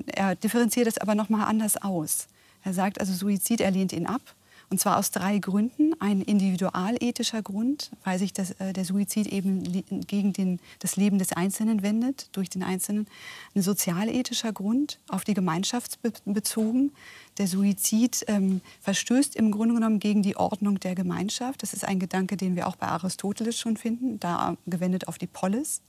[0.07, 2.27] er differenziert es aber noch mal anders aus.
[2.63, 4.21] Er sagt also, Suizid, er lehnt ihn ab.
[4.70, 5.93] Und zwar aus drei Gründen.
[5.99, 9.64] Ein individualethischer Grund, weil sich das, äh, der Suizid eben
[10.07, 13.07] gegen den, das Leben des Einzelnen wendet, durch den Einzelnen.
[13.55, 16.91] Ein sozialethischer Grund, auf die Gemeinschaft bezogen.
[17.38, 21.64] Der Suizid ähm, verstößt im Grunde genommen gegen die Ordnung der Gemeinschaft.
[21.64, 25.28] Das ist ein Gedanke, den wir auch bei Aristoteles schon finden, da gewendet auf die
[25.28, 25.82] Polis.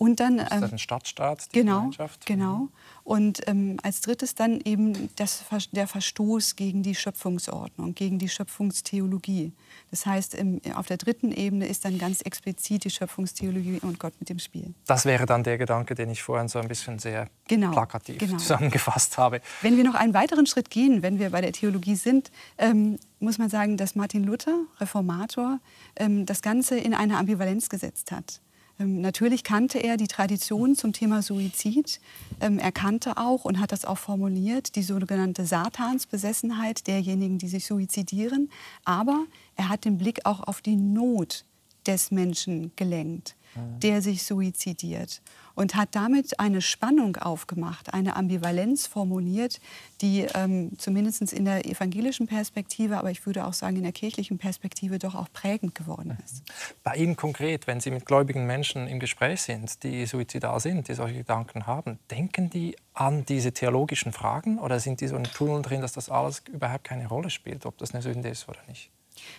[0.00, 2.24] Und dann ist das ähm, ein Stadtstaat, die genau, Gemeinschaft?
[2.24, 2.68] Genau.
[3.04, 9.52] Und ähm, als drittes dann eben das, der Verstoß gegen die Schöpfungsordnung, gegen die Schöpfungstheologie.
[9.90, 14.14] Das heißt, im, auf der dritten Ebene ist dann ganz explizit die Schöpfungstheologie und Gott
[14.20, 14.72] mit dem Spiel.
[14.86, 18.38] Das wäre dann der Gedanke, den ich vorhin so ein bisschen sehr genau, plakativ genau.
[18.38, 19.42] zusammengefasst habe.
[19.60, 23.36] Wenn wir noch einen weiteren Schritt gehen, wenn wir bei der Theologie sind, ähm, muss
[23.36, 25.60] man sagen, dass Martin Luther, Reformator,
[25.96, 28.40] ähm, das Ganze in eine Ambivalenz gesetzt hat.
[28.80, 32.00] Ähm, natürlich kannte er die Tradition zum Thema Suizid.
[32.40, 37.66] Ähm, er kannte auch und hat das auch formuliert, die sogenannte Satansbesessenheit derjenigen, die sich
[37.66, 38.50] suizidieren.
[38.84, 39.26] Aber
[39.56, 41.44] er hat den Blick auch auf die Not
[41.86, 45.22] des Menschen gelenkt, der sich suizidiert
[45.54, 49.60] und hat damit eine Spannung aufgemacht, eine Ambivalenz formuliert,
[50.00, 54.38] die ähm, zumindest in der evangelischen Perspektive, aber ich würde auch sagen in der kirchlichen
[54.38, 56.42] Perspektive doch auch prägend geworden ist.
[56.82, 60.94] Bei Ihnen konkret, wenn Sie mit gläubigen Menschen im Gespräch sind, die suizidal sind, die
[60.94, 65.62] solche Gedanken haben, denken die an diese theologischen Fragen oder sind die so in Tunnel
[65.62, 68.90] drin, dass das alles überhaupt keine Rolle spielt, ob das eine Sünde ist oder nicht?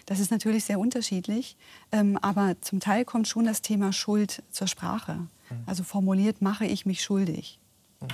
[0.06, 1.56] Das ist natürlich sehr unterschiedlich,
[1.92, 5.16] ähm, aber zum Teil kommt schon das Thema Schuld zur Sprache.
[5.16, 5.28] Mhm.
[5.66, 7.60] Also formuliert mache ich mich schuldig.
[8.02, 8.08] Mhm.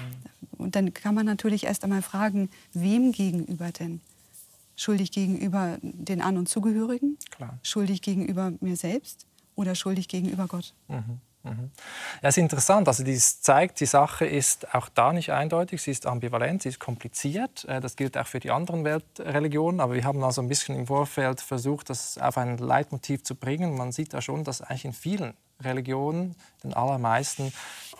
[0.57, 4.01] Und dann kann man natürlich erst einmal fragen, wem gegenüber denn?
[4.75, 7.17] Schuldig gegenüber den An- und Zugehörigen?
[7.31, 7.57] Klar.
[7.63, 9.25] Schuldig gegenüber mir selbst?
[9.55, 10.73] Oder schuldig gegenüber Gott?
[10.87, 11.19] Mhm.
[11.49, 11.71] Mhm.
[12.21, 12.87] Ja, es ist interessant.
[12.87, 15.81] Also dies zeigt, die Sache ist auch da nicht eindeutig.
[15.81, 17.65] Sie ist ambivalent, sie ist kompliziert.
[17.65, 19.79] Äh, das gilt auch für die anderen Weltreligionen.
[19.79, 23.75] Aber wir haben also ein bisschen im Vorfeld versucht, das auf ein Leitmotiv zu bringen.
[23.75, 25.33] Man sieht da schon, dass eigentlich in vielen
[25.63, 27.51] Religionen, den allermeisten,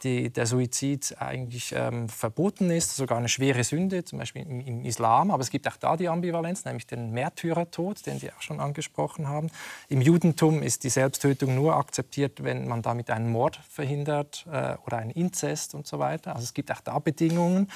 [0.03, 4.85] die, der Suizid eigentlich ähm, verboten ist, sogar eine schwere Sünde, zum Beispiel im, im,
[4.85, 5.31] Islam.
[5.31, 9.27] Aber es gibt auch da die Ambivalenz, nämlich den Märtyrertod, den Sie auch schon angesprochen
[9.27, 9.49] haben.
[9.89, 14.97] Im Judentum ist die Selbsttötung nur akzeptiert, wenn man damit einen Mord verhindert äh, oder
[14.97, 16.35] einen Inzest und so weiter.
[16.35, 17.69] Also es gibt auch da Bedingungen.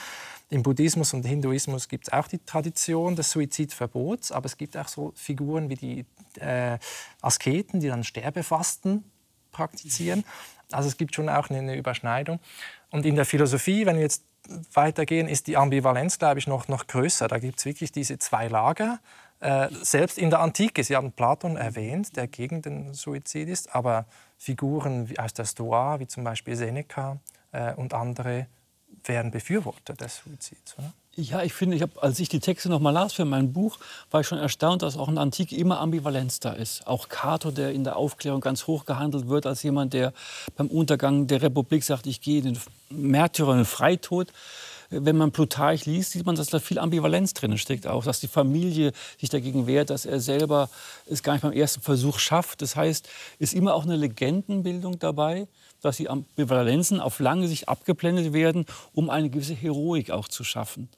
[0.50, 4.90] Im Buddhismus und Hinduismus gibt es auch die Tradition des Suizidverbots, aber es gibt auch
[4.90, 6.06] so Figuren wie die
[6.40, 6.78] äh,
[7.22, 9.06] Asketen, die dann Sterbefasten
[9.52, 10.24] praktizieren.
[10.72, 12.40] Also es gibt schon auch eine Überschneidung.
[12.90, 14.24] Und in der Philosophie, wenn wir jetzt
[14.74, 17.28] weitergehen, ist die Ambivalenz, glaube ich, noch, noch größer.
[17.28, 19.00] Da gibt es wirklich diese zwei Lager.
[19.40, 24.06] Äh, selbst in der Antike, Sie haben Platon erwähnt, der gegen den Suizid ist, aber
[24.38, 27.18] Figuren aus der Stoa, wie zum Beispiel Seneca
[27.52, 28.48] äh, und andere,
[29.04, 30.78] wären Befürworter des Suizids.
[30.78, 30.94] Oder?
[31.18, 33.78] Ja, ich finde, ich hab, als ich die Texte noch mal las für mein Buch,
[34.12, 36.88] war ich schon erstaunt, dass auch in der Antike immer Ambivalenz da ist.
[36.88, 40.14] Auch Cato, der in der Aufklärung ganz hoch gehandelt wird als jemand, der
[40.56, 42.58] beim Untergang der Republik sagt, ich gehe den
[42.90, 44.30] Märtyrer, in den Freitod.
[44.90, 48.28] Wenn man Plutarch liest, sieht man, dass da viel Ambivalenz drin steckt, auch dass die
[48.28, 50.70] Familie sich dagegen wehrt, dass er selber
[51.08, 52.62] es gar nicht beim ersten Versuch schafft.
[52.62, 55.48] Das heißt, ist immer auch eine Legendenbildung dabei
[55.84, 60.90] dass die Ambivalenzen auf lange Sicht abgeblendet werden, um eine gewisse Heroik auch zu schaffen.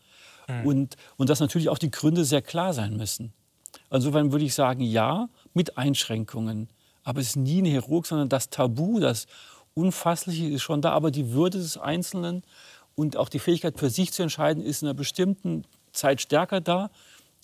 [0.47, 0.65] Mhm.
[0.65, 3.33] Und, und dass natürlich auch die Gründe sehr klar sein müssen.
[3.89, 6.69] Insofern würde ich sagen, ja, mit Einschränkungen.
[7.03, 9.27] Aber es ist nie eine Heroik, sondern das Tabu, das
[9.73, 10.91] Unfassliche ist schon da.
[10.91, 12.43] Aber die Würde des Einzelnen
[12.95, 16.89] und auch die Fähigkeit für sich zu entscheiden, ist in einer bestimmten Zeit stärker da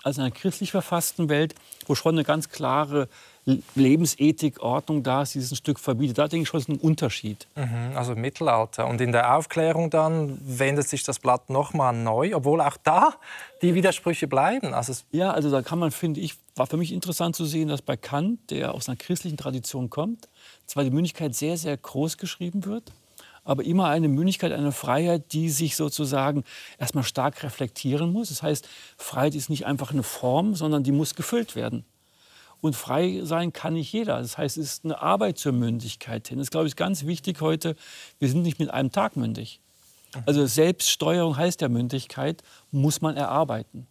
[0.04, 3.10] als in einer christlich verfassten Welt, wo schon eine ganz klare
[3.76, 6.18] Lebensethik, Ordnung da ist, dieses Stück verbietet.
[6.18, 7.48] Da denke ich schon, ist ein Unterschied.
[7.56, 8.88] Mhm, also Mittelalter.
[8.88, 13.14] Und in der Aufklärung dann wendet sich das Blatt noch mal neu, obwohl auch da
[13.62, 14.74] die Widersprüche bleiben.
[14.74, 17.82] Also ja, also da kann man, finde ich, war für mich interessant zu sehen, dass
[17.82, 20.28] bei Kant, der aus einer christlichen Tradition kommt,
[20.66, 22.92] zwar die Mündigkeit sehr, sehr groß geschrieben wird,
[23.44, 26.44] aber immer eine Mündigkeit, eine Freiheit, die sich sozusagen
[26.78, 28.30] erstmal stark reflektieren muss.
[28.30, 31.86] Das heißt, Freiheit ist nicht einfach eine Form, sondern die muss gefüllt werden.
[32.62, 34.20] Und frei sein kann nicht jeder.
[34.20, 36.40] Das heißt, es ist eine Arbeit zur Mündigkeit hin.
[36.40, 37.76] Das glaube ich ist ganz wichtig heute.
[38.20, 39.60] Wir sind nicht mit einem Tag mündig.
[40.26, 43.88] Also Selbststeuerung heißt ja Mündigkeit, muss man erarbeiten.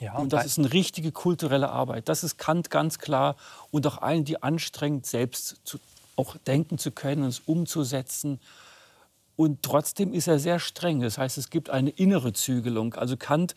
[0.00, 2.08] Ja, und das ist eine richtige kulturelle Arbeit.
[2.08, 3.36] Das ist Kant ganz klar
[3.70, 5.78] und auch eine, die anstrengt, selbst zu
[6.18, 8.40] auch denken zu können und es umzusetzen.
[9.36, 11.00] Und trotzdem ist er sehr streng.
[11.00, 12.94] Das heißt, es gibt eine innere Zügelung.
[12.94, 13.54] Also Kant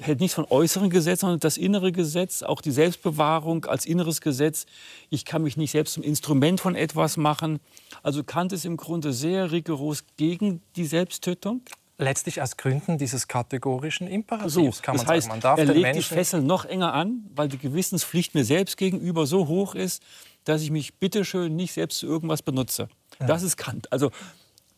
[0.00, 4.66] hält nichts von äußeren Gesetzen, sondern das innere Gesetz, auch die Selbstbewahrung als inneres Gesetz.
[5.10, 7.60] Ich kann mich nicht selbst zum Instrument von etwas machen.
[8.02, 11.62] Also Kant ist im Grunde sehr rigoros gegen die Selbsttötung.
[11.98, 15.34] Letztlich aus Gründen dieses kategorischen Imperativs So, kann man das heißt, sagen.
[15.34, 19.26] Man darf er legt die Fesseln noch enger an, weil die Gewissenspflicht mir selbst gegenüber
[19.26, 20.02] so hoch ist,
[20.44, 22.88] dass ich mich bitteschön nicht selbst zu irgendwas benutze.
[23.20, 23.92] Das ist Kant.
[23.92, 24.10] Also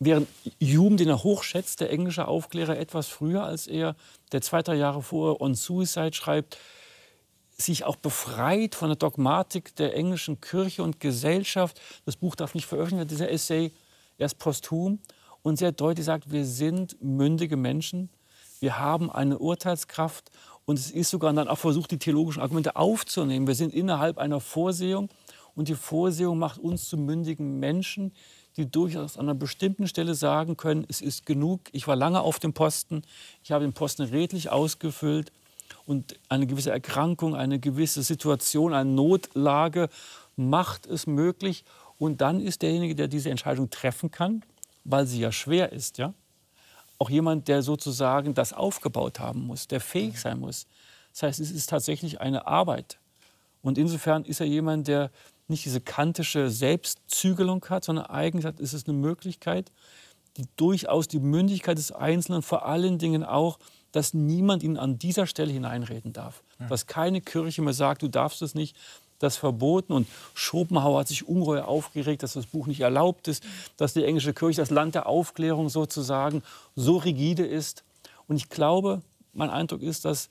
[0.04, 0.28] während
[0.60, 3.96] Hume, den er hochschätzt, der englische Aufklärer, etwas früher als er,
[4.32, 6.58] der zwei, drei Jahre vorher On Suicide schreibt,
[7.56, 11.80] sich auch befreit von der Dogmatik der englischen Kirche und Gesellschaft.
[12.04, 13.72] Das Buch darf nicht veröffentlicht werden, dieser Essay,
[14.18, 14.98] erst posthum.
[15.42, 18.08] Und sehr deutlich sagt, wir sind mündige Menschen,
[18.60, 20.30] wir haben eine Urteilskraft
[20.64, 23.46] und es ist sogar dann auch versucht, die theologischen Argumente aufzunehmen.
[23.46, 25.10] Wir sind innerhalb einer Vorsehung
[25.54, 28.14] und die Vorsehung macht uns zu mündigen Menschen,
[28.56, 32.38] die durchaus an einer bestimmten Stelle sagen können, es ist genug, ich war lange auf
[32.38, 33.02] dem Posten,
[33.42, 35.32] ich habe den Posten redlich ausgefüllt
[35.86, 39.88] und eine gewisse Erkrankung, eine gewisse Situation, eine Notlage
[40.36, 41.64] macht es möglich.
[41.98, 44.42] Und dann ist derjenige, der diese Entscheidung treffen kann,
[44.84, 46.12] weil sie ja schwer ist, ja,
[46.98, 50.66] auch jemand, der sozusagen das aufgebaut haben muss, der fähig sein muss.
[51.12, 52.98] Das heißt, es ist tatsächlich eine Arbeit.
[53.62, 55.10] Und insofern ist er jemand, der
[55.48, 59.70] nicht diese kantische Selbstzügelung hat, sondern eigentlich ist es eine Möglichkeit,
[60.36, 63.58] die durchaus die Mündigkeit des Einzelnen, vor allen Dingen auch,
[63.92, 66.42] dass niemand ihn an dieser Stelle hineinreden darf.
[66.68, 68.76] Dass keine Kirche mehr sagt, du darfst es nicht,
[69.20, 69.92] das verboten.
[69.92, 73.44] Und Schopenhauer hat sich ungeheuer aufgeregt, dass das Buch nicht erlaubt ist,
[73.76, 76.42] dass die englische Kirche, das Land der Aufklärung sozusagen,
[76.74, 77.84] so rigide ist.
[78.26, 80.30] Und ich glaube, mein Eindruck ist, dass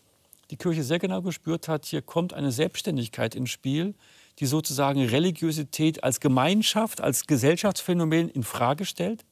[0.51, 3.95] die Kirche sehr genau gespürt hat, hier kommt eine Selbstständigkeit ins Spiel,
[4.39, 9.25] die sozusagen Religiosität als Gemeinschaft, als Gesellschaftsphänomen in Frage stellt,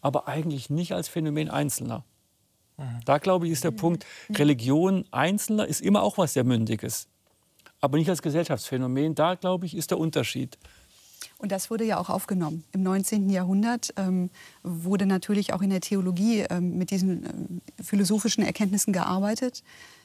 [0.00, 2.04] aber eigentlich nicht als Phänomen Einzelner.
[3.04, 7.06] Da glaube ich, ist der Punkt, Religion Einzelner ist immer auch was sehr Mündiges,
[7.80, 9.14] aber nicht als Gesellschaftsphänomen.
[9.14, 10.58] Da glaube ich, ist der Unterschied.
[11.38, 12.64] Und das wurde ja auch aufgenommen.
[12.72, 13.30] Im 19.
[13.30, 14.30] Jahrhundert ähm,
[14.64, 19.62] wurde natürlich auch in der Theologie ähm, mit diesen ähm, philosophischen Erkenntnissen gearbeitet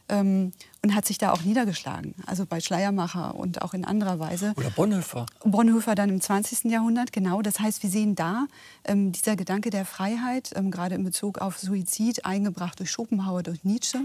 [0.10, 0.52] ähm,
[0.82, 2.16] und hat sich da auch niedergeschlagen.
[2.26, 4.54] Also bei Schleiermacher und auch in anderer Weise.
[4.56, 5.26] Oder Bonhoeffer.
[5.44, 6.72] Bonhoeffer dann im 20.
[6.72, 7.42] Jahrhundert, genau.
[7.42, 8.48] Das heißt, wir sehen da
[8.86, 13.64] ähm, dieser Gedanke der Freiheit, ähm, gerade in Bezug auf Suizid, eingebracht durch Schopenhauer, durch
[13.64, 14.00] Nietzsche,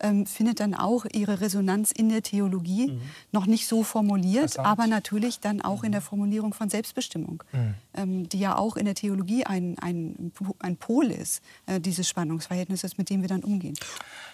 [0.00, 2.98] ähm, findet dann auch ihre Resonanz in der Theologie.
[3.32, 4.66] Noch nicht so formuliert, Interessant.
[4.66, 7.42] aber natürlich dann auch in der Formulierung von Selbstbestimmung,
[7.94, 12.98] ähm, die ja auch in der Theologie ein, ein, ein Pol ist, äh, dieses Spannungsverhältnisses,
[12.98, 13.74] mit dem wir dann umgehen.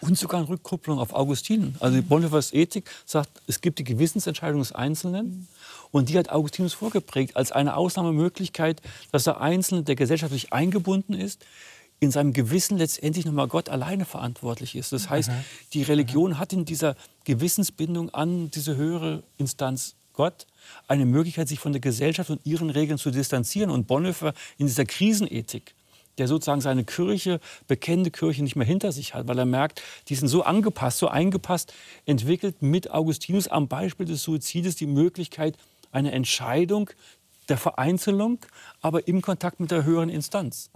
[0.01, 1.75] Und sogar eine Rückkopplung auf Augustin.
[1.81, 5.49] Also Bonhoeffers Ethik sagt, es gibt die Gewissensentscheidung des Einzelnen.
[5.91, 11.45] Und die hat Augustinus vorgeprägt als eine Ausnahmemöglichkeit, dass der Einzelne, der gesellschaftlich eingebunden ist,
[12.05, 14.93] in seinem Gewissen letztendlich nochmal Gott alleine verantwortlich ist.
[14.93, 15.31] Das heißt,
[15.73, 20.47] die Religion hat in dieser Gewissensbindung an diese höhere Instanz Gott
[20.89, 23.71] eine Möglichkeit, sich von der Gesellschaft und ihren Regeln zu distanzieren.
[23.71, 25.75] Und Bonhoeffer in dieser Krisenethik,
[26.19, 30.15] der sozusagen seine Kirche, bekennende Kirche nicht mehr hinter sich hat, weil er merkt, die
[30.15, 31.75] sind so angepasst, so eingepasst,
[32.07, 35.59] entwickelt mit Augustinus am Beispiel des Suizides die Möglichkeit,
[35.91, 36.91] eine Entscheidung
[37.49, 38.39] der Vereinzelung,
[38.81, 40.71] aber im Kontakt mit der höheren Instanz.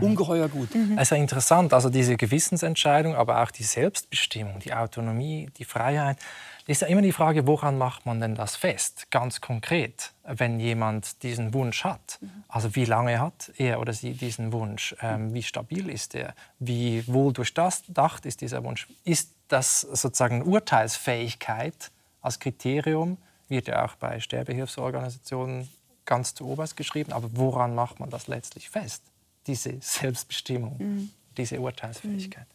[0.00, 0.68] Ungeheuer gut.
[0.96, 6.18] Es ist ja interessant, also diese Gewissensentscheidung, aber auch die Selbstbestimmung, die Autonomie, die Freiheit.
[6.66, 9.10] Ist ja immer die Frage, woran macht man denn das fest?
[9.10, 12.18] Ganz konkret, wenn jemand diesen Wunsch hat.
[12.48, 14.96] Also wie lange hat er oder sie diesen Wunsch?
[15.02, 16.34] Ähm, wie stabil ist er?
[16.58, 18.88] Wie wohl durchdacht ist dieser Wunsch?
[19.04, 21.90] Ist das sozusagen Urteilsfähigkeit
[22.22, 23.18] als Kriterium?
[23.48, 25.68] Wird ja auch bei Sterbehilfsorganisationen
[26.06, 27.12] ganz zu oberst geschrieben.
[27.12, 29.02] Aber woran macht man das letztlich fest?
[29.46, 32.46] Diese Selbstbestimmung, diese Urteilsfähigkeit.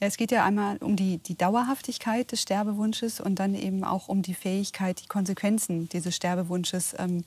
[0.00, 4.08] Ja, es geht ja einmal um die, die Dauerhaftigkeit des Sterbewunsches und dann eben auch
[4.08, 7.24] um die Fähigkeit, die Konsequenzen dieses Sterbewunsches ähm,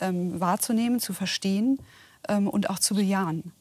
[0.00, 1.78] ähm, wahrzunehmen, zu verstehen
[2.28, 3.52] ähm, und auch zu bejahen.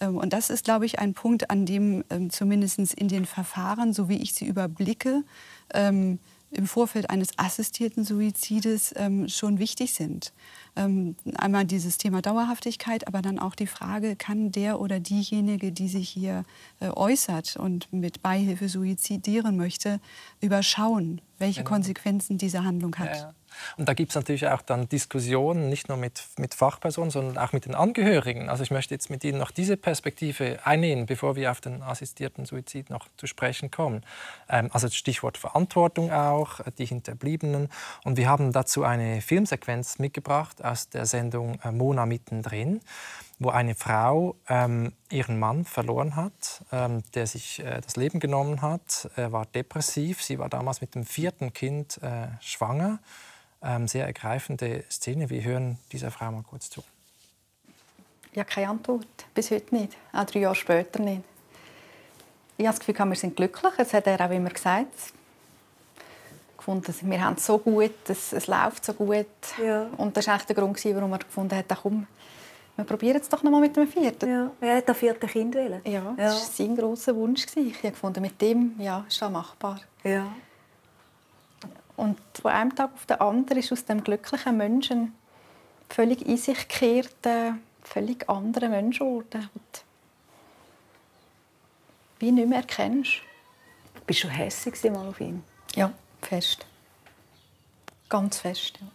[0.00, 3.92] Ähm, Und das ist, glaube ich, ein Punkt, an dem ähm, zumindest in den Verfahren,
[3.92, 5.24] so wie ich sie überblicke,
[5.72, 6.18] ähm,
[6.50, 10.32] im Vorfeld eines assistierten Suizides ähm, schon wichtig sind.
[10.78, 15.88] Ähm, einmal dieses Thema Dauerhaftigkeit, aber dann auch die Frage, kann der oder diejenige, die
[15.88, 16.44] sich hier
[16.78, 19.98] äh, äußert und mit Beihilfe suizidieren möchte,
[20.40, 21.74] überschauen, welche Genau.
[21.74, 23.08] Konsequenzen diese Handlung hat.
[23.08, 23.34] Ja, ja.
[23.76, 27.52] Und da gibt es natürlich auch dann Diskussionen, nicht nur mit, mit Fachpersonen, sondern auch
[27.52, 28.48] mit den Angehörigen.
[28.48, 32.44] Also ich möchte jetzt mit Ihnen noch diese Perspektive einnehmen, bevor wir auf den assistierten
[32.44, 34.02] Suizid noch zu sprechen kommen.
[34.48, 37.68] Ähm, also das Stichwort Verantwortung auch, äh, die Hinterbliebenen.
[38.04, 42.80] Und wir haben dazu eine Filmsequenz mitgebracht aus der Sendung äh, Mona mittendrin,
[43.38, 48.62] wo eine Frau ähm, ihren Mann verloren hat, ähm, der sich äh, das Leben genommen
[48.62, 49.08] hat.
[49.16, 50.22] Er war depressiv.
[50.22, 52.98] Sie war damals mit dem vierten Kind äh, schwanger.
[53.62, 55.30] Ähm, sehr ergreifende Szene.
[55.30, 56.82] Wir hören dieser Frau mal kurz zu.
[58.34, 59.06] Ja, keine Antwort.
[59.34, 59.96] Bis heute nicht.
[60.12, 61.22] Auch drei Jahre später nicht.
[62.56, 63.72] Ich habe das Gefühl, wir sind glücklich.
[63.76, 64.92] Das hat er auch immer gesagt.
[66.56, 69.26] Gefunden, wir haben es so gut, es, es läuft so gut.
[69.64, 69.86] Ja.
[69.96, 72.08] Und das war der Grund, warum er gefunden hat, komm,
[72.78, 74.30] wir probieren es doch noch mal mit dem vierten.
[74.30, 75.80] Ja, er hat das vierte Kind wählen.
[75.84, 77.44] Ja, das war sein grosser Wunsch.
[77.56, 79.80] Ich habe gefunden, mit dem ja, ist das machbar.
[80.04, 80.32] Ja.
[81.96, 85.12] Und von einem Tag auf den anderen ist aus dem glücklichen Menschen
[85.88, 89.50] völlig in sich gekehrter, völlig anderer Mensch geworden.
[89.52, 89.84] Und
[92.20, 93.22] wie nicht mehr erkennst.
[94.06, 95.42] Bist du hässlich mal auf ihn?
[95.74, 96.64] Ja, fest.
[98.08, 98.86] Ganz fest, ja.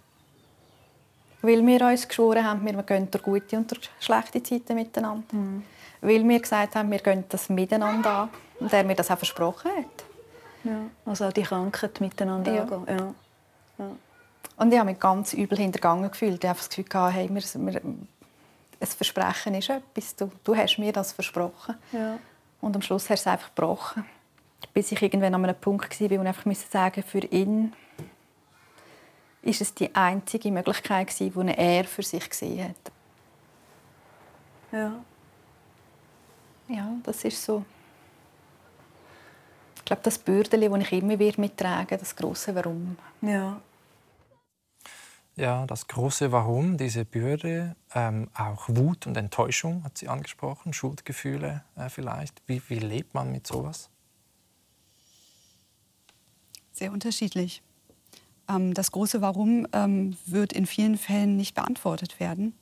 [1.44, 5.26] Weil wir uns geschworen haben, wir gehen durch gute und durch schlechte Zeiten miteinander.
[5.32, 5.64] Mhm.
[6.00, 8.30] Weil wir gesagt haben, wir gehen das miteinander an.
[8.62, 10.06] Und er mir das auch versprochen hat.
[10.64, 10.86] Ja.
[11.06, 12.62] Also auch die Krankheit miteinander ja.
[12.64, 12.86] angehen.
[12.88, 13.86] Ja.
[13.86, 13.92] ja.
[14.56, 16.42] Und ich habe mich ganz übel hintergangen gefühlt.
[16.42, 18.08] Ich habe das Gefühl, hey, wir, wir, ein
[18.82, 20.16] Versprechen ist etwas.
[20.16, 21.76] Du, du hast mir das versprochen.
[21.92, 22.20] Ja.
[22.62, 24.06] Und am Schluss hast du es einfach gebrochen.
[24.74, 27.74] Bis ich irgendwann an einem Punkt war, wo ich einfach sagen für ihn
[29.44, 32.92] ist es die einzige Möglichkeit die er für sich gesehen hat.
[34.72, 35.04] Ja.
[36.68, 37.66] Ja, das ist so.
[39.76, 42.98] Ich glaube, das Bürdeli, das ich immer wieder mittrage, das große Warum.
[43.22, 43.62] Ja.
[45.36, 51.64] Ja, das große Warum, diese Bürde, ähm, auch Wut und Enttäuschung hat sie angesprochen, Schuldgefühle
[51.76, 52.42] äh, vielleicht.
[52.46, 53.90] Wie, wie lebt man mit sowas?
[56.72, 57.64] Sehr unterschiedlich.
[58.50, 62.54] Ähm, das große Warum ähm, wird in vielen Fällen nicht beantwortet werden,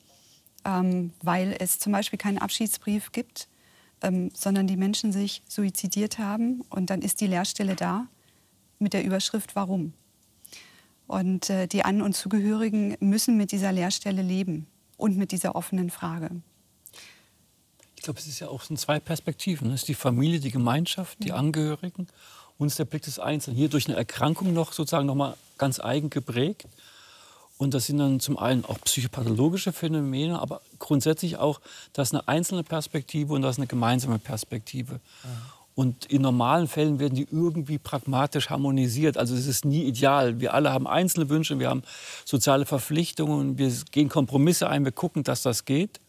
[0.64, 3.48] ähm, weil es zum Beispiel keinen Abschiedsbrief gibt,
[4.34, 8.08] sondern die Menschen sich suizidiert haben und dann ist die Leerstelle da
[8.80, 9.92] mit der Überschrift Warum.
[11.06, 14.66] Und äh, die An- und Zugehörigen müssen mit dieser Leerstelle leben
[14.96, 16.30] und mit dieser offenen Frage.
[17.96, 19.68] Ich glaube, es ist ja auch so zwei Perspektiven.
[19.68, 22.08] Es ist die Familie, die Gemeinschaft, die Angehörigen
[22.58, 23.56] ist der Blick des Einzelnen.
[23.56, 26.66] Hier durch eine Erkrankung noch sozusagen noch mal ganz eigen geprägt.
[27.58, 31.60] Und das sind dann zum einen auch psychopathologische Phänomene, aber grundsätzlich auch,
[31.92, 34.94] das ist eine einzelne Perspektive und das ist eine gemeinsame Perspektive.
[35.22, 35.30] Ja.
[35.74, 39.16] Und in normalen Fällen werden die irgendwie pragmatisch harmonisiert.
[39.16, 40.40] Also es ist nie ideal.
[40.40, 41.82] Wir alle haben einzelne Wünsche, wir haben
[42.24, 46.00] soziale Verpflichtungen, wir gehen Kompromisse ein, wir gucken, dass das geht.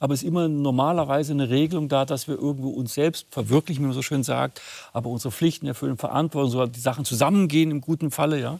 [0.00, 3.86] Aber es ist immer normalerweise eine Regelung da, dass wir irgendwo uns selbst verwirklichen, wie
[3.88, 4.60] man so schön sagt,
[4.92, 8.58] aber unsere Pflichten erfüllen, Verantwortung, so die Sachen zusammengehen im guten Falle, ja.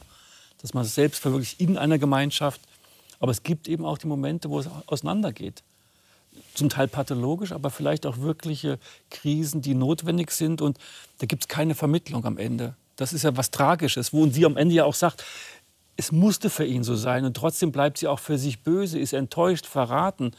[0.61, 2.59] Dass man es selbst verwirklicht in einer Gemeinschaft.
[3.19, 5.63] Aber es gibt eben auch die Momente, wo es auseinandergeht
[6.53, 8.79] zum Teil pathologisch, aber vielleicht auch wirkliche
[9.09, 10.61] Krisen, die notwendig sind.
[10.61, 10.77] Und
[11.19, 12.75] da gibt es keine Vermittlung am Ende.
[12.95, 15.23] Das ist ja was Tragisches, wo sie am Ende ja auch sagt,
[15.95, 17.25] es musste für ihn so sein.
[17.25, 20.31] Und trotzdem bleibt sie auch für sich böse, ist enttäuscht, verraten.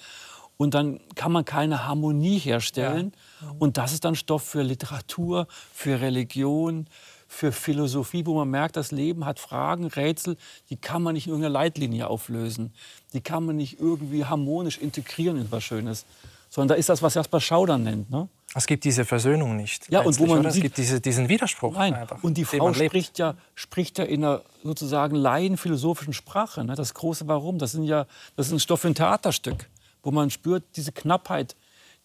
[0.61, 3.15] Und dann kann man keine Harmonie herstellen.
[3.41, 3.55] Ja.
[3.59, 6.87] Und das ist dann Stoff für Literatur, für Religion,
[7.27, 10.37] für Philosophie, wo man merkt, das Leben hat Fragen, Rätsel,
[10.69, 12.75] die kann man nicht in irgendeiner Leitlinie auflösen.
[13.15, 16.05] Die kann man nicht irgendwie harmonisch integrieren in etwas Schönes.
[16.51, 18.11] Sondern da ist das, was Jasper Schauder nennt.
[18.11, 18.29] Ne?
[18.55, 19.91] Es gibt diese Versöhnung nicht.
[19.91, 21.73] Ja, und wo man es gibt diese, diesen Widerspruch.
[21.73, 21.95] Nein.
[21.95, 26.65] Einfach, und die Frau spricht ja, spricht ja in einer sozusagen laienphilosophischen Sprache.
[26.65, 26.75] Ne?
[26.75, 28.07] Das große Warum, das, sind ja,
[28.37, 29.71] das ist ein Stoff für ein Theaterstück,
[30.03, 31.57] wo man spürt, diese Knappheit,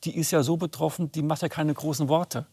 [0.04, 2.46] die ist ja so betroffen, die macht ja keine großen Worte.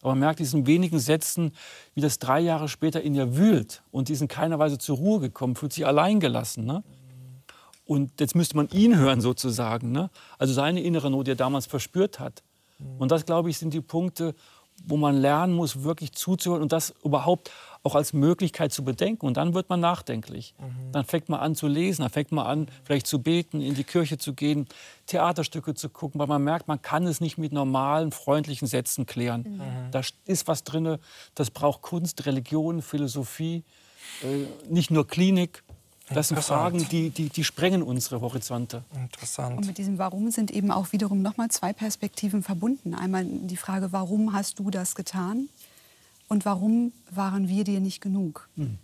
[0.00, 1.52] Aber man merkt diesen wenigen Sätzen,
[1.94, 3.82] wie das drei Jahre später in ihr wühlt.
[3.90, 6.66] Und die sind keiner Weise zur Ruhe gekommen, fühlt sich alleingelassen.
[6.66, 6.84] Ne?
[7.86, 9.92] Und jetzt müsste man ihn hören sozusagen.
[9.92, 10.10] Ne?
[10.38, 12.42] Also seine innere Not, die er damals verspürt hat.
[12.98, 14.34] Und das, glaube ich, sind die Punkte,
[14.84, 17.50] wo man lernen muss, wirklich zuzuhören und das überhaupt
[17.84, 19.26] auch als Möglichkeit zu bedenken.
[19.26, 20.54] Und dann wird man nachdenklich.
[20.58, 20.92] Mhm.
[20.92, 23.84] Dann fängt man an zu lesen, dann fängt man an, vielleicht zu beten, in die
[23.84, 24.66] Kirche zu gehen,
[25.06, 29.42] Theaterstücke zu gucken, weil man merkt, man kann es nicht mit normalen, freundlichen Sätzen klären.
[29.58, 29.90] Mhm.
[29.90, 30.98] Da ist was drin,
[31.34, 33.62] das braucht Kunst, Religion, Philosophie,
[34.22, 35.62] äh, nicht nur Klinik.
[36.10, 38.84] Das sind Fragen, die, die, die sprengen unsere Horizonte.
[38.94, 39.56] Interessant.
[39.56, 42.94] Und mit diesem Warum sind eben auch wiederum noch mal zwei Perspektiven verbunden.
[42.94, 45.48] Einmal die Frage, warum hast du das getan?
[46.28, 48.48] Und warum waren wir dir nicht genug?
[48.56, 48.78] Mhm.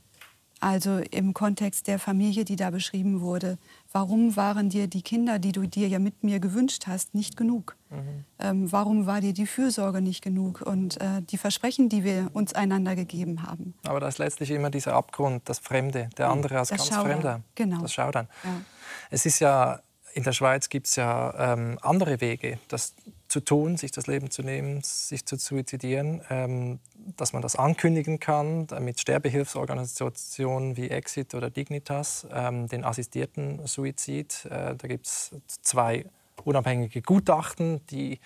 [0.63, 3.57] Also im Kontext der Familie, die da beschrieben wurde.
[3.93, 7.77] Warum waren dir die Kinder, die du dir ja mit mir gewünscht hast, nicht genug?
[7.89, 8.25] Mhm.
[8.39, 12.53] Ähm, warum war dir die Fürsorge nicht genug und äh, die Versprechen, die wir uns
[12.53, 13.73] einander gegeben haben?
[13.87, 17.11] Aber da ist letztlich immer dieser Abgrund, das Fremde, der andere als das ganz Schaudern.
[17.13, 17.41] Fremder.
[17.55, 17.81] Genau.
[17.81, 18.29] Das Schaudern.
[18.45, 18.61] Ja.
[19.09, 19.81] Es ist ja,
[20.13, 22.95] in der Schweiz gibt es ja ähm, andere Wege, das
[23.31, 26.23] zu tun, sich das Leben zu nehmen, sich zu suizidieren.
[26.31, 26.81] Ähm,
[27.17, 34.47] dass man das ankündigen kann mit Sterbehilfsorganisationen wie Exit oder Dignitas, ähm, den assistierten Suizid.
[34.47, 35.31] Äh, da gibt es
[35.63, 36.05] zwei
[36.45, 38.21] unabhängige Gutachten, die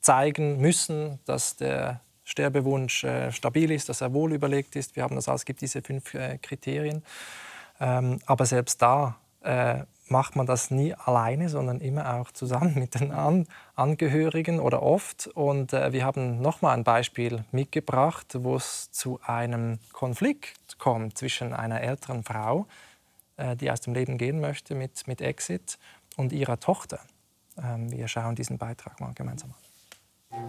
[0.00, 4.96] zeigen müssen, dass der Sterbewunsch äh, stabil ist, dass er wohl überlegt ist.
[4.96, 7.02] Wir haben das alles, es gibt diese fünf äh, Kriterien.
[7.80, 13.00] Ähm, aber selbst da äh, macht man das nie alleine, sondern immer auch zusammen mit
[13.00, 15.26] den An Angehörigen oder oft.
[15.28, 21.18] Und äh, wir haben noch mal ein Beispiel mitgebracht, wo es zu einem Konflikt kommt
[21.18, 22.66] zwischen einer älteren Frau,
[23.36, 25.78] äh, die aus dem Leben gehen möchte mit, mit Exit,
[26.16, 27.00] und ihrer Tochter.
[27.60, 30.44] Ähm, wir schauen diesen Beitrag mal gemeinsam an.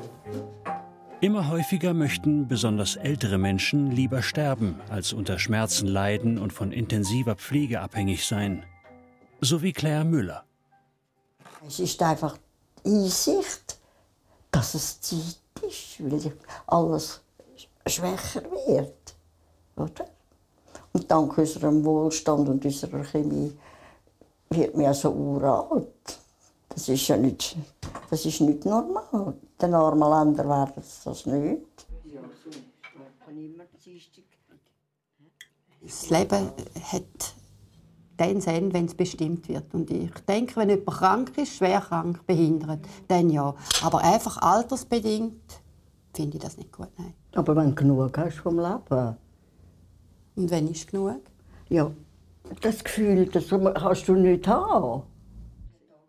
[1.22, 7.36] Immer häufiger möchten besonders ältere Menschen lieber sterben, als unter Schmerzen leiden und von intensiver
[7.36, 8.64] Pflege abhängig sein
[9.42, 10.44] so wie Claire Müller.
[11.68, 12.38] Es ist einfach
[12.84, 13.78] die Einsicht,
[14.52, 16.34] dass es Zeit ist, weil
[16.68, 17.22] alles
[17.88, 19.16] schwächer wird.
[19.76, 20.08] Oder?
[20.94, 23.58] Und dank unserem Wohlstand und unserer Chemie
[24.50, 26.20] wird man so uralt.
[26.70, 27.58] Das ist ja nicht,
[28.10, 29.04] das ist nicht normal.
[29.14, 31.86] In den armen Ländern wäre das, das nicht.
[35.82, 36.52] Das Leben
[36.92, 37.35] hat
[38.18, 39.74] dann Sinn, wenn es bestimmt wird.
[39.74, 43.55] Und ich denke, wenn jemand krank ist, schwer krank, behindert, dann ja.
[43.84, 45.61] Aber einfach altersbedingt
[46.13, 46.89] finde ich das nicht gut.
[46.97, 47.13] Nein.
[47.34, 49.18] Aber wenn du genug hast vom Leben.
[50.36, 51.22] Und wenn ist genug?
[51.70, 51.91] Ja,
[52.61, 55.03] das Gefühl, das kannst du nicht haben.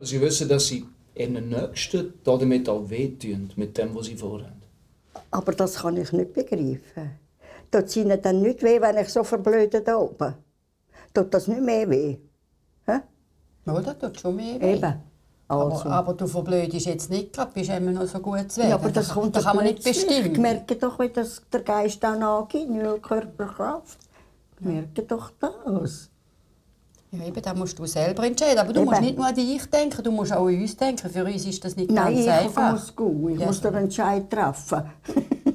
[0.01, 4.63] Sie wissen, dass sie ihren Nächsten damit auch wehtun, mit dem, was sie vorhaben.
[5.31, 7.19] Aber das kann ich nicht begreifen.
[7.71, 10.35] Tut ihnen dann nicht weh, wenn ich so verblöde da oben
[11.17, 12.19] tut das nicht mehr weh.
[12.87, 13.01] Hä?
[13.67, 14.75] Ja, das tut schon mehr weh.
[14.75, 14.95] Eben.
[15.49, 15.83] Also.
[15.83, 18.71] Aber, aber, du verblödest jetzt nicht gerade, bist immer noch so gut zu werden.
[18.71, 20.33] Ja, aber das, das kommt das kann man nicht bestimmen.
[20.33, 23.99] Ich merke doch, wie das der Geist auch nachgeht, nur Körperkraft.
[24.59, 26.11] Ich merke doch das.
[27.13, 28.59] Ja, eben, da musst du selber entscheiden.
[28.59, 28.91] Aber du eben.
[28.91, 31.09] musst nicht nur an dich denken, du musst auch an uns denken.
[31.09, 32.63] Für uns ist das nicht Nein, ganz einfach.
[32.63, 33.29] Nein, ich muss gehen.
[33.31, 33.47] Ich ja.
[33.47, 34.83] muss den Entscheid treffen.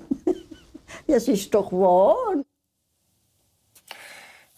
[1.08, 2.16] das ist doch wahr.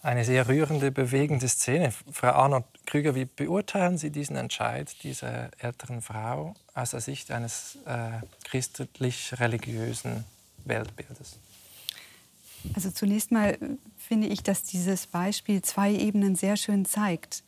[0.04, 1.90] Eine sehr rührende, bewegende Szene.
[2.12, 7.78] Frau Arnold Krüger, wie beurteilen Sie diesen Entscheid dieser älteren Frau aus der Sicht eines
[7.86, 10.26] äh, christlich-religiösen
[10.66, 11.38] Weltbildes?
[12.74, 13.56] Also zunächst mal
[13.96, 17.42] finde ich, dass dieses Beispiel zwei Ebenen sehr schön zeigt.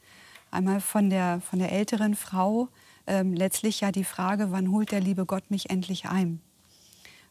[0.50, 2.68] Einmal von der, von der älteren Frau
[3.06, 6.40] ähm, letztlich ja die Frage, wann holt der liebe Gott mich endlich ein?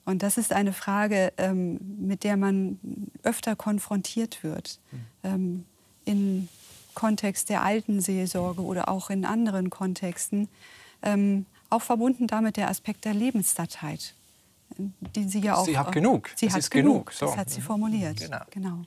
[0.06, 2.80] Und das ist eine Frage, ähm, mit der man
[3.24, 4.80] öfter konfrontiert wird.
[4.92, 5.00] Mhm.
[5.24, 5.66] Ähm,
[6.06, 6.50] Im
[6.94, 10.48] Kontext der alten Seelsorge oder auch in anderen Kontexten.
[11.02, 14.14] Ähm, auch verbunden damit der Aspekt der Lebensdatheit.
[14.78, 15.66] Die sie ja auch.
[15.66, 16.32] Sie hat genug.
[16.36, 17.08] Sie es hat genug.
[17.08, 17.12] genug.
[17.14, 17.26] So.
[17.28, 18.20] Das hat sie formuliert.
[18.20, 18.42] Genau.
[18.50, 18.76] genau.
[18.76, 18.86] Mhm.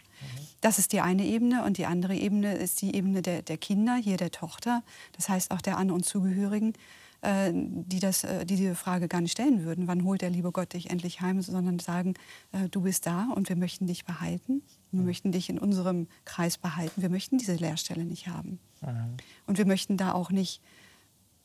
[0.61, 1.65] Das ist die eine Ebene.
[1.65, 4.83] Und die andere Ebene ist die Ebene der, der Kinder, hier der Tochter.
[5.17, 6.75] Das heißt auch der An- und Zugehörigen
[7.53, 10.73] die, das, äh, die diese Frage gar nicht stellen würden, wann holt der liebe Gott
[10.73, 12.15] dich endlich heim, sondern sagen,
[12.53, 14.63] äh, du bist da und wir möchten dich behalten,
[14.93, 18.61] wir möchten dich in unserem Kreis behalten, wir möchten diese Lehrstelle nicht haben.
[18.81, 19.17] Mhm.
[19.47, 20.63] Und wir möchten da auch nicht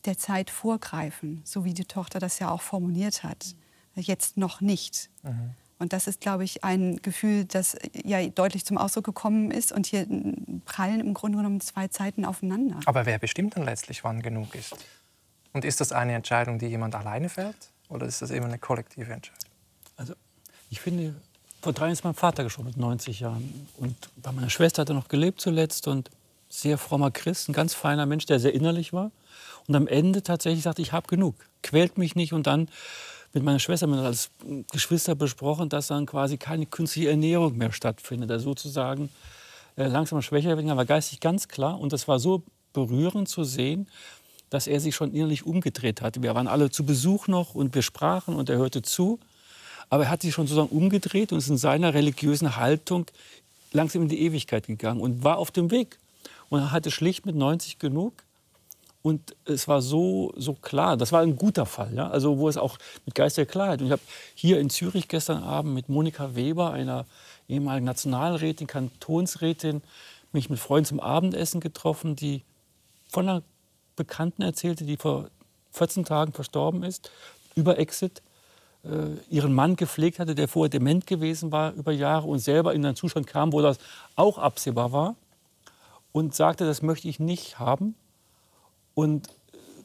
[0.06, 3.56] der Zeit vorgreifen, so wie die Tochter das ja auch formuliert hat.
[3.96, 5.10] Jetzt noch nicht.
[5.24, 5.52] Mhm.
[5.80, 9.72] Und das ist, glaube ich, ein Gefühl, das ja deutlich zum Ausdruck gekommen ist.
[9.72, 10.08] Und hier
[10.66, 12.80] prallen im Grunde genommen zwei Zeiten aufeinander.
[12.86, 14.78] Aber wer bestimmt dann letztlich, wann genug ist?
[15.54, 17.56] Und ist das eine Entscheidung, die jemand alleine fällt?
[17.90, 19.50] Oder ist das immer eine kollektive Entscheidung?
[19.96, 20.14] Also,
[20.70, 21.16] ich finde,
[21.62, 23.68] vor drei Jahren ist mein Vater gestorben mit 90 Jahren.
[23.78, 26.10] Und bei meiner Schwester hat er noch gelebt zuletzt und
[26.50, 29.12] sehr frommer Christ, ein ganz feiner Mensch, der sehr innerlich war.
[29.68, 32.34] Und am Ende tatsächlich sagte, ich habe genug, quält mich nicht.
[32.34, 32.68] Und dann
[33.34, 34.30] mit meiner Schwester mit als
[34.72, 38.30] Geschwister besprochen, dass dann quasi keine künstliche Ernährung mehr stattfindet.
[38.30, 39.10] Also sozusagen
[39.76, 41.80] äh, langsam schwächer werden, aber geistig ganz klar.
[41.80, 42.44] Und das war so
[42.74, 43.88] berührend zu sehen,
[44.54, 46.22] dass er sich schon innerlich umgedreht hatte.
[46.22, 49.20] Wir waren alle zu Besuch noch und wir sprachen und er hörte zu.
[49.90, 53.08] Aber er hat sich schon sozusagen umgedreht und ist in seiner religiösen Haltung
[53.72, 55.98] langsam in die Ewigkeit gegangen und war auf dem Weg.
[56.50, 58.14] Und er hatte schlicht mit 90 genug.
[59.02, 60.98] Und es war so, so klar.
[60.98, 62.08] Das war ein guter Fall, ja?
[62.12, 62.78] also wo es auch
[63.08, 63.82] mit geistiger Klarheit.
[63.82, 64.04] Und ich habe
[64.36, 67.08] hier in Zürich gestern Abend mit Monika Weber, einer
[67.50, 69.82] ehemaligen Nationalrätin, Kantonsrätin,
[70.32, 72.44] mich mit Freunden zum Abendessen getroffen, die
[73.10, 73.42] von einer
[73.96, 75.30] Bekannten erzählte, die vor
[75.72, 77.12] 14 Tagen verstorben ist,
[77.56, 78.22] über Exit,
[78.84, 82.86] äh, ihren Mann gepflegt hatte, der vorher dement gewesen war über Jahre und selber in
[82.86, 83.78] einen Zustand kam, wo das
[84.16, 85.16] auch absehbar war
[86.12, 87.96] und sagte, das möchte ich nicht haben
[88.94, 89.30] und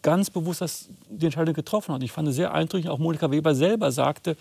[0.02, 2.02] ganz bewusst das, die Entscheidung getroffen hat.
[2.02, 4.36] Ich fand es sehr eindrücklich, auch Monika Weber selber sagte,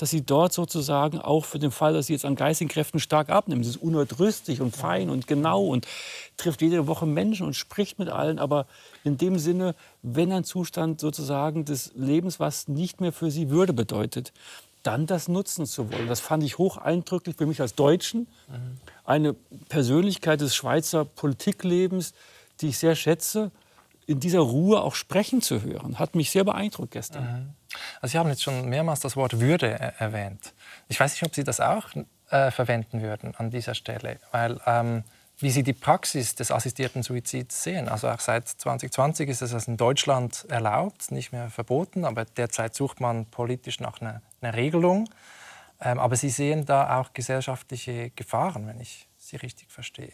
[0.00, 3.28] dass sie dort sozusagen auch für den Fall, dass sie jetzt an geistigen Kräften stark
[3.28, 5.86] abnimmt, sie ist unertrüstlich und fein und genau und
[6.38, 8.66] trifft jede Woche Menschen und spricht mit allen, aber
[9.04, 13.74] in dem Sinne, wenn ein Zustand sozusagen des Lebens, was nicht mehr für sie Würde
[13.74, 14.32] bedeutet,
[14.82, 16.08] dann das nutzen zu wollen.
[16.08, 18.26] Das fand ich hoch eindrücklich für mich als Deutschen.
[19.04, 19.34] Eine
[19.68, 22.14] Persönlichkeit des Schweizer Politiklebens,
[22.62, 23.50] die ich sehr schätze
[24.10, 27.22] in dieser Ruhe auch sprechen zu hören, hat mich sehr beeindruckt gestern.
[27.22, 27.54] Mhm.
[28.00, 30.52] Also Sie haben jetzt schon mehrmals das Wort Würde erwähnt.
[30.88, 31.90] Ich weiß nicht, ob Sie das auch
[32.30, 35.04] äh, verwenden würden an dieser Stelle, weil ähm,
[35.38, 37.88] wie Sie die Praxis des assistierten Suizids sehen.
[37.88, 43.00] Also auch seit 2020 ist es in Deutschland erlaubt, nicht mehr verboten, aber derzeit sucht
[43.00, 45.08] man politisch nach einer, einer Regelung.
[45.80, 50.12] Ähm, aber Sie sehen da auch gesellschaftliche Gefahren, wenn ich Sie richtig verstehe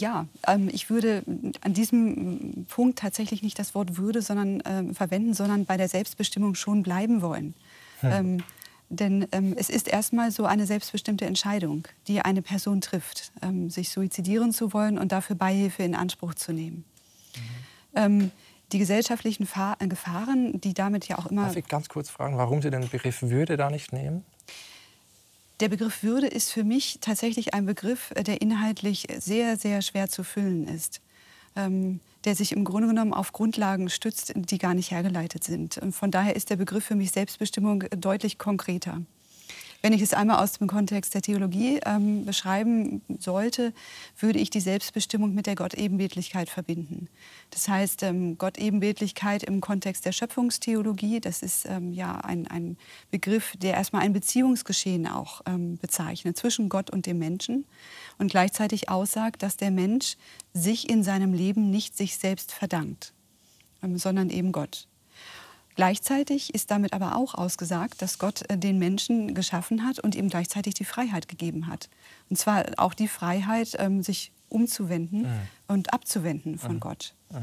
[0.00, 1.22] ja, ähm, ich würde
[1.60, 6.54] an diesem Punkt tatsächlich nicht das Wort Würde sondern, äh, verwenden, sondern bei der Selbstbestimmung
[6.54, 7.54] schon bleiben wollen.
[8.00, 8.12] Hm.
[8.12, 8.42] Ähm,
[8.88, 13.90] denn ähm, es ist erstmal so eine selbstbestimmte Entscheidung, die eine Person trifft, ähm, sich
[13.90, 16.84] suizidieren zu wollen und dafür Beihilfe in Anspruch zu nehmen.
[17.94, 18.30] Mhm.
[18.72, 21.44] die gesellschaftlichen Fa Gefahren, die damit ja auch immer.
[21.44, 24.24] Darf ich ganz kurz fragen, warum Sie den Begriff Würde da nicht nehmen?
[25.60, 30.08] Der Begriff Würde ist für mich tatsächlich ein Begriff, äh, der inhaltlich sehr, sehr schwer
[30.08, 31.00] zu füllen ist.
[31.54, 35.78] Ähm, der sich im Grunde genommen auf Grundlagen stützt, die gar nicht hergeleitet sind.
[35.78, 39.00] Und von daher ist der Begriff für mich Selbstbestimmung deutlich konkreter.
[39.86, 43.72] Wenn ich es einmal aus dem Kontext der Theologie ähm, beschreiben sollte,
[44.18, 47.06] würde ich die Selbstbestimmung mit der Gottebenbildlichkeit verbinden.
[47.50, 52.76] Das heißt, ähm, Gottebenbildlichkeit im Kontext der Schöpfungstheologie, das ist ähm, ja ein, ein,
[53.12, 57.64] Begriff, der erstmal ein Beziehungsgeschehen auch ähm, bezeichnet zwischen Gott und dem Menschen
[58.18, 60.16] und gleichzeitig aussagt, dass der Mensch
[60.52, 63.14] sich in seinem Leben nicht sich selbst verdankt,
[63.84, 64.88] ähm, sondern eben Gott.
[65.76, 70.28] Gleichzeitig ist damit aber auch ausgesagt, dass Gott äh, den Menschen geschaffen hat und ihm
[70.28, 71.90] gleichzeitig die Freiheit gegeben hat.
[72.30, 75.40] Und zwar auch die Freiheit, ähm, sich umzuwenden mhm.
[75.68, 76.80] und abzuwenden von mhm.
[76.80, 77.14] Gott.
[77.30, 77.36] Mhm.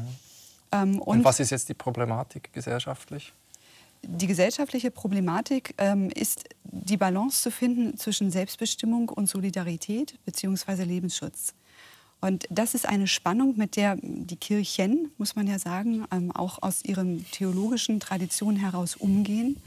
[0.72, 3.32] Ähm, und, und was ist jetzt die Problematik gesellschaftlich?
[4.02, 10.82] Die gesellschaftliche Problematik ähm, ist, die Balance zu finden zwischen Selbstbestimmung und Solidarität bzw.
[10.82, 11.54] Lebensschutz.
[12.24, 16.62] Und das ist eine Spannung, mit der die Kirchen, muss man ja sagen, ähm, auch
[16.62, 19.60] aus ihren theologischen Traditionen heraus umgehen.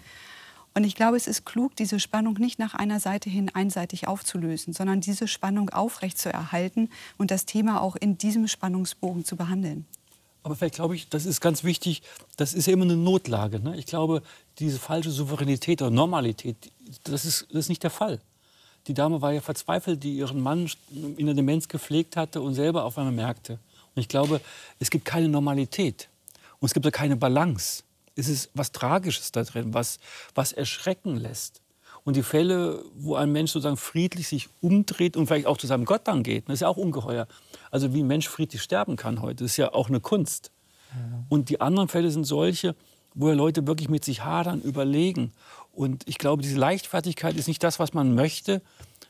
[0.73, 4.73] Und ich glaube, es ist klug, diese Spannung nicht nach einer Seite hin einseitig aufzulösen,
[4.73, 6.89] sondern diese Spannung aufrechtzuerhalten
[7.19, 9.85] und das Thema auch in diesem Spannungsbogen zu behandeln.
[10.41, 12.01] Aber vielleicht glaube ich, das ist ganz wichtig,
[12.37, 13.59] das ist ja immer eine Notlage.
[13.59, 13.77] Ne?
[13.77, 14.23] Ich glaube,
[14.57, 16.55] diese falsche Souveränität oder Normalität,
[17.03, 18.19] das ist, das ist nicht der Fall.
[18.87, 20.69] Die Dame war ja verzweifelt, die ihren Mann
[21.17, 23.59] in der Demenz gepflegt hatte und selber auf einmal merkte.
[23.95, 24.41] Und ich glaube,
[24.79, 26.09] es gibt keine Normalität
[26.59, 27.83] und es gibt keine Balance.
[28.15, 29.99] Es ist was Tragisches da drin, was,
[30.33, 31.61] was erschrecken lässt.
[32.03, 35.83] Und die Fälle, wo ein Mensch sozusagen friedlich sich umdreht und vielleicht auch zu seinem
[35.83, 37.27] Gott dann geht, das ist ja auch ungeheuer.
[37.69, 40.51] Also wie ein Mensch friedlich sterben kann heute, das ist ja auch eine Kunst.
[41.27, 42.75] Und die anderen Fälle sind solche,
[43.13, 45.33] wo Leute wirklich mit sich hadern, überlegen.
[45.77, 48.63] Und ich glaube, diese Leichtfertigkeit ist nicht das, was man möchte,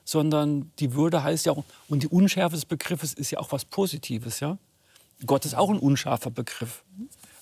[0.03, 3.63] sondern die Würde heißt ja auch, und die Unschärfe des Begriffes ist ja auch was
[3.63, 4.41] Positives.
[4.41, 4.57] Ja?
[5.25, 6.83] Gott ist auch ein unscharfer Begriff.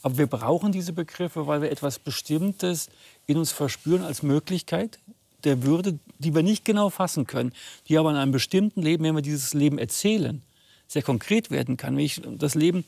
[0.03, 2.89] Aber wir brauchen diese Begriffe, weil wir etwas Bestimmtes
[3.25, 4.99] in uns verspüren als Möglichkeit
[5.43, 7.51] der Würde, die wir nicht genau fassen können,
[7.87, 10.43] die aber in einem bestimmten Leben, wenn wir dieses Leben erzählen,
[10.87, 11.97] sehr konkret werden kann.
[11.97, 12.85] Wenn ich das Leben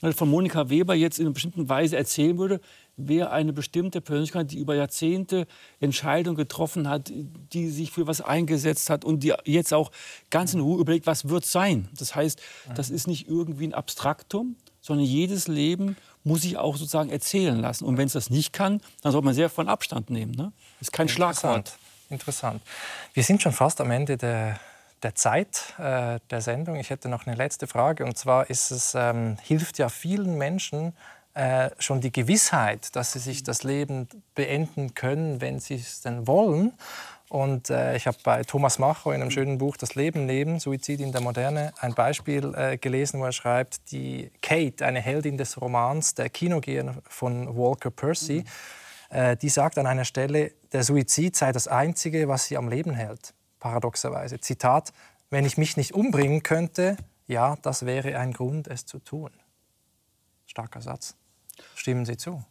[0.00, 2.60] von Monika Weber jetzt in einer bestimmten Weise erzählen würde,
[2.96, 5.46] wäre eine bestimmte Persönlichkeit, die über Jahrzehnte
[5.80, 9.90] Entscheidungen getroffen hat, die sich für was eingesetzt hat und die jetzt auch
[10.30, 11.88] ganz in Ruhe überlegt, was wird sein.
[11.98, 12.40] Das heißt,
[12.74, 17.84] das ist nicht irgendwie ein Abstraktum, sondern jedes Leben muss sich auch sozusagen erzählen lassen.
[17.84, 20.32] Und wenn es das nicht kann, dann sollte man sehr von Abstand nehmen.
[20.32, 20.52] Ne?
[20.78, 21.76] Das ist kein Schlagwort.
[22.10, 22.62] Interessant.
[23.12, 24.60] Wir sind schon fast am Ende der,
[25.02, 26.76] der Zeit äh, der Sendung.
[26.76, 28.04] Ich hätte noch eine letzte Frage.
[28.04, 30.94] Und zwar ist es, ähm, hilft ja vielen Menschen
[31.34, 36.26] äh, schon die Gewissheit, dass sie sich das Leben beenden können, wenn sie es denn
[36.26, 36.72] wollen.
[37.28, 41.00] Und äh, ich habe bei Thomas Macho in einem schönen Buch Das Leben neben Suizid
[41.00, 45.60] in der Moderne ein Beispiel äh, gelesen, wo er schreibt, die Kate, eine Heldin des
[45.60, 48.44] Romans Der Kinogeher von Walker Percy,
[49.10, 49.16] mhm.
[49.16, 52.94] äh, die sagt an einer Stelle, der Suizid sei das Einzige, was sie am Leben
[52.94, 53.34] hält.
[53.58, 54.38] Paradoxerweise.
[54.38, 54.92] Zitat,
[55.30, 59.30] wenn ich mich nicht umbringen könnte, ja, das wäre ein Grund, es zu tun.
[60.46, 61.16] Starker Satz.
[61.74, 62.44] Stimmen Sie zu?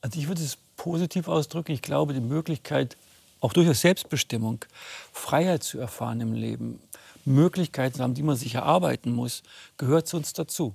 [0.00, 1.72] Also ich würde es positiv ausdrücken.
[1.72, 2.96] Ich glaube, die Möglichkeit,
[3.40, 4.64] auch durchaus Selbstbestimmung,
[5.12, 6.80] Freiheit zu erfahren im Leben,
[7.24, 9.42] Möglichkeiten haben, die man sich erarbeiten muss,
[9.76, 10.74] gehört zu uns dazu.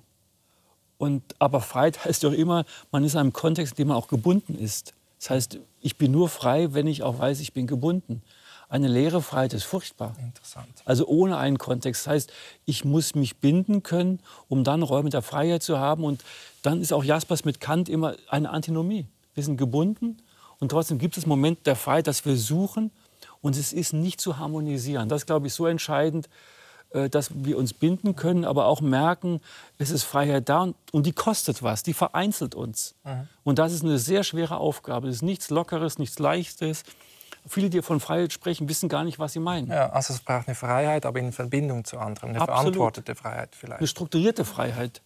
[0.97, 4.07] Und, aber Freiheit heißt doch immer, man ist in einem Kontext, in dem man auch
[4.07, 4.93] gebunden ist.
[5.19, 8.21] Das heißt, ich bin nur frei, wenn ich auch weiß, ich bin gebunden.
[8.69, 10.15] Eine leere Freiheit ist furchtbar.
[10.19, 10.69] Interessant.
[10.85, 12.05] Also ohne einen Kontext.
[12.05, 12.33] Das heißt,
[12.65, 16.03] ich muss mich binden können, um dann Räume der Freiheit zu haben.
[16.05, 16.23] Und
[16.61, 19.07] dann ist auch Jaspers mit Kant immer eine Antinomie.
[19.33, 20.17] Wir sind gebunden
[20.59, 22.91] und trotzdem gibt es Moment der Freiheit, dass wir suchen
[23.41, 25.09] und es ist nicht zu harmonisieren.
[25.09, 26.29] Das ist, glaube ich, so entscheidend,
[26.91, 29.39] äh, dass wir uns binden können, aber auch merken,
[29.77, 32.95] es ist Freiheit da und, und die kostet was, die vereinzelt uns.
[33.03, 33.27] Mhm.
[33.43, 35.07] Und das ist eine sehr schwere Aufgabe.
[35.07, 36.83] Es ist nichts Lockeres, nichts Leichtes.
[37.47, 39.67] Viele, die von Freiheit sprechen, wissen gar nicht, was sie meinen.
[39.67, 42.31] Ja, also es braucht eine Freiheit, aber in Verbindung zu anderen.
[42.31, 42.59] Eine Absolut.
[42.59, 43.79] verantwortete Freiheit vielleicht.
[43.79, 45.01] Eine strukturierte Freiheit.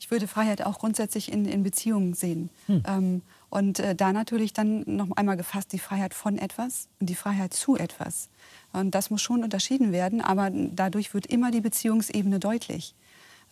[0.00, 2.50] Ich würde Freiheit auch grundsätzlich in, in Beziehungen sehen.
[2.66, 2.82] Hm.
[2.86, 7.14] Ähm, und äh, da natürlich dann noch einmal gefasst die Freiheit von etwas und die
[7.14, 8.28] Freiheit zu etwas.
[8.72, 12.94] Und das muss schon unterschieden werden, aber dadurch wird immer die Beziehungsebene deutlich.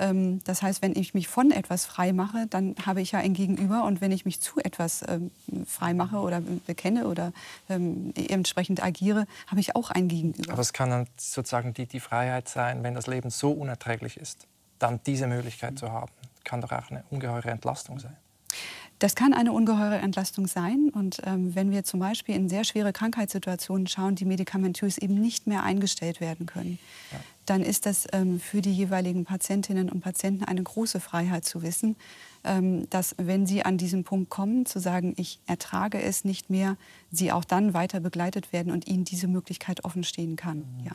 [0.00, 3.34] Ähm, das heißt, wenn ich mich von etwas frei mache, dann habe ich ja ein
[3.34, 3.84] Gegenüber.
[3.84, 5.30] Und wenn ich mich zu etwas ähm,
[5.66, 7.32] frei mache oder bekenne oder
[7.68, 10.52] ähm, entsprechend agiere, habe ich auch ein Gegenüber.
[10.52, 14.46] Aber es kann dann sozusagen die, die Freiheit sein, wenn das Leben so unerträglich ist,
[14.80, 16.10] dann diese Möglichkeit zu haben,
[16.44, 18.16] kann doch auch eine ungeheure Entlastung sein.
[18.98, 20.90] Das kann eine ungeheure Entlastung sein.
[20.92, 25.46] Und ähm, wenn wir zum Beispiel in sehr schwere Krankheitssituationen schauen, die medikamentös eben nicht
[25.46, 26.78] mehr eingestellt werden können,
[27.10, 27.18] Ja.
[27.46, 31.96] dann ist das ähm, für die jeweiligen Patientinnen und Patienten eine große Freiheit zu wissen,
[32.44, 36.76] ähm, dass wenn sie an diesen Punkt kommen, zu sagen, ich ertrage es nicht mehr,
[37.10, 40.64] sie auch dann weiter begleitet werden und ihnen diese Möglichkeit offen stehen kann.
[40.84, 40.92] Ja.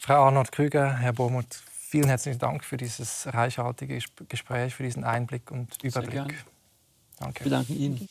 [0.00, 1.62] Frau Arnold Krüger, Herr Bohmuth,
[1.92, 6.10] vielen herzlichen Dank für dieses reichhaltige Gespräch, für diesen Einblick und Überblick.
[6.12, 6.34] gerne.
[7.18, 7.44] Danke.
[7.44, 8.08] Wir danken Ihnen.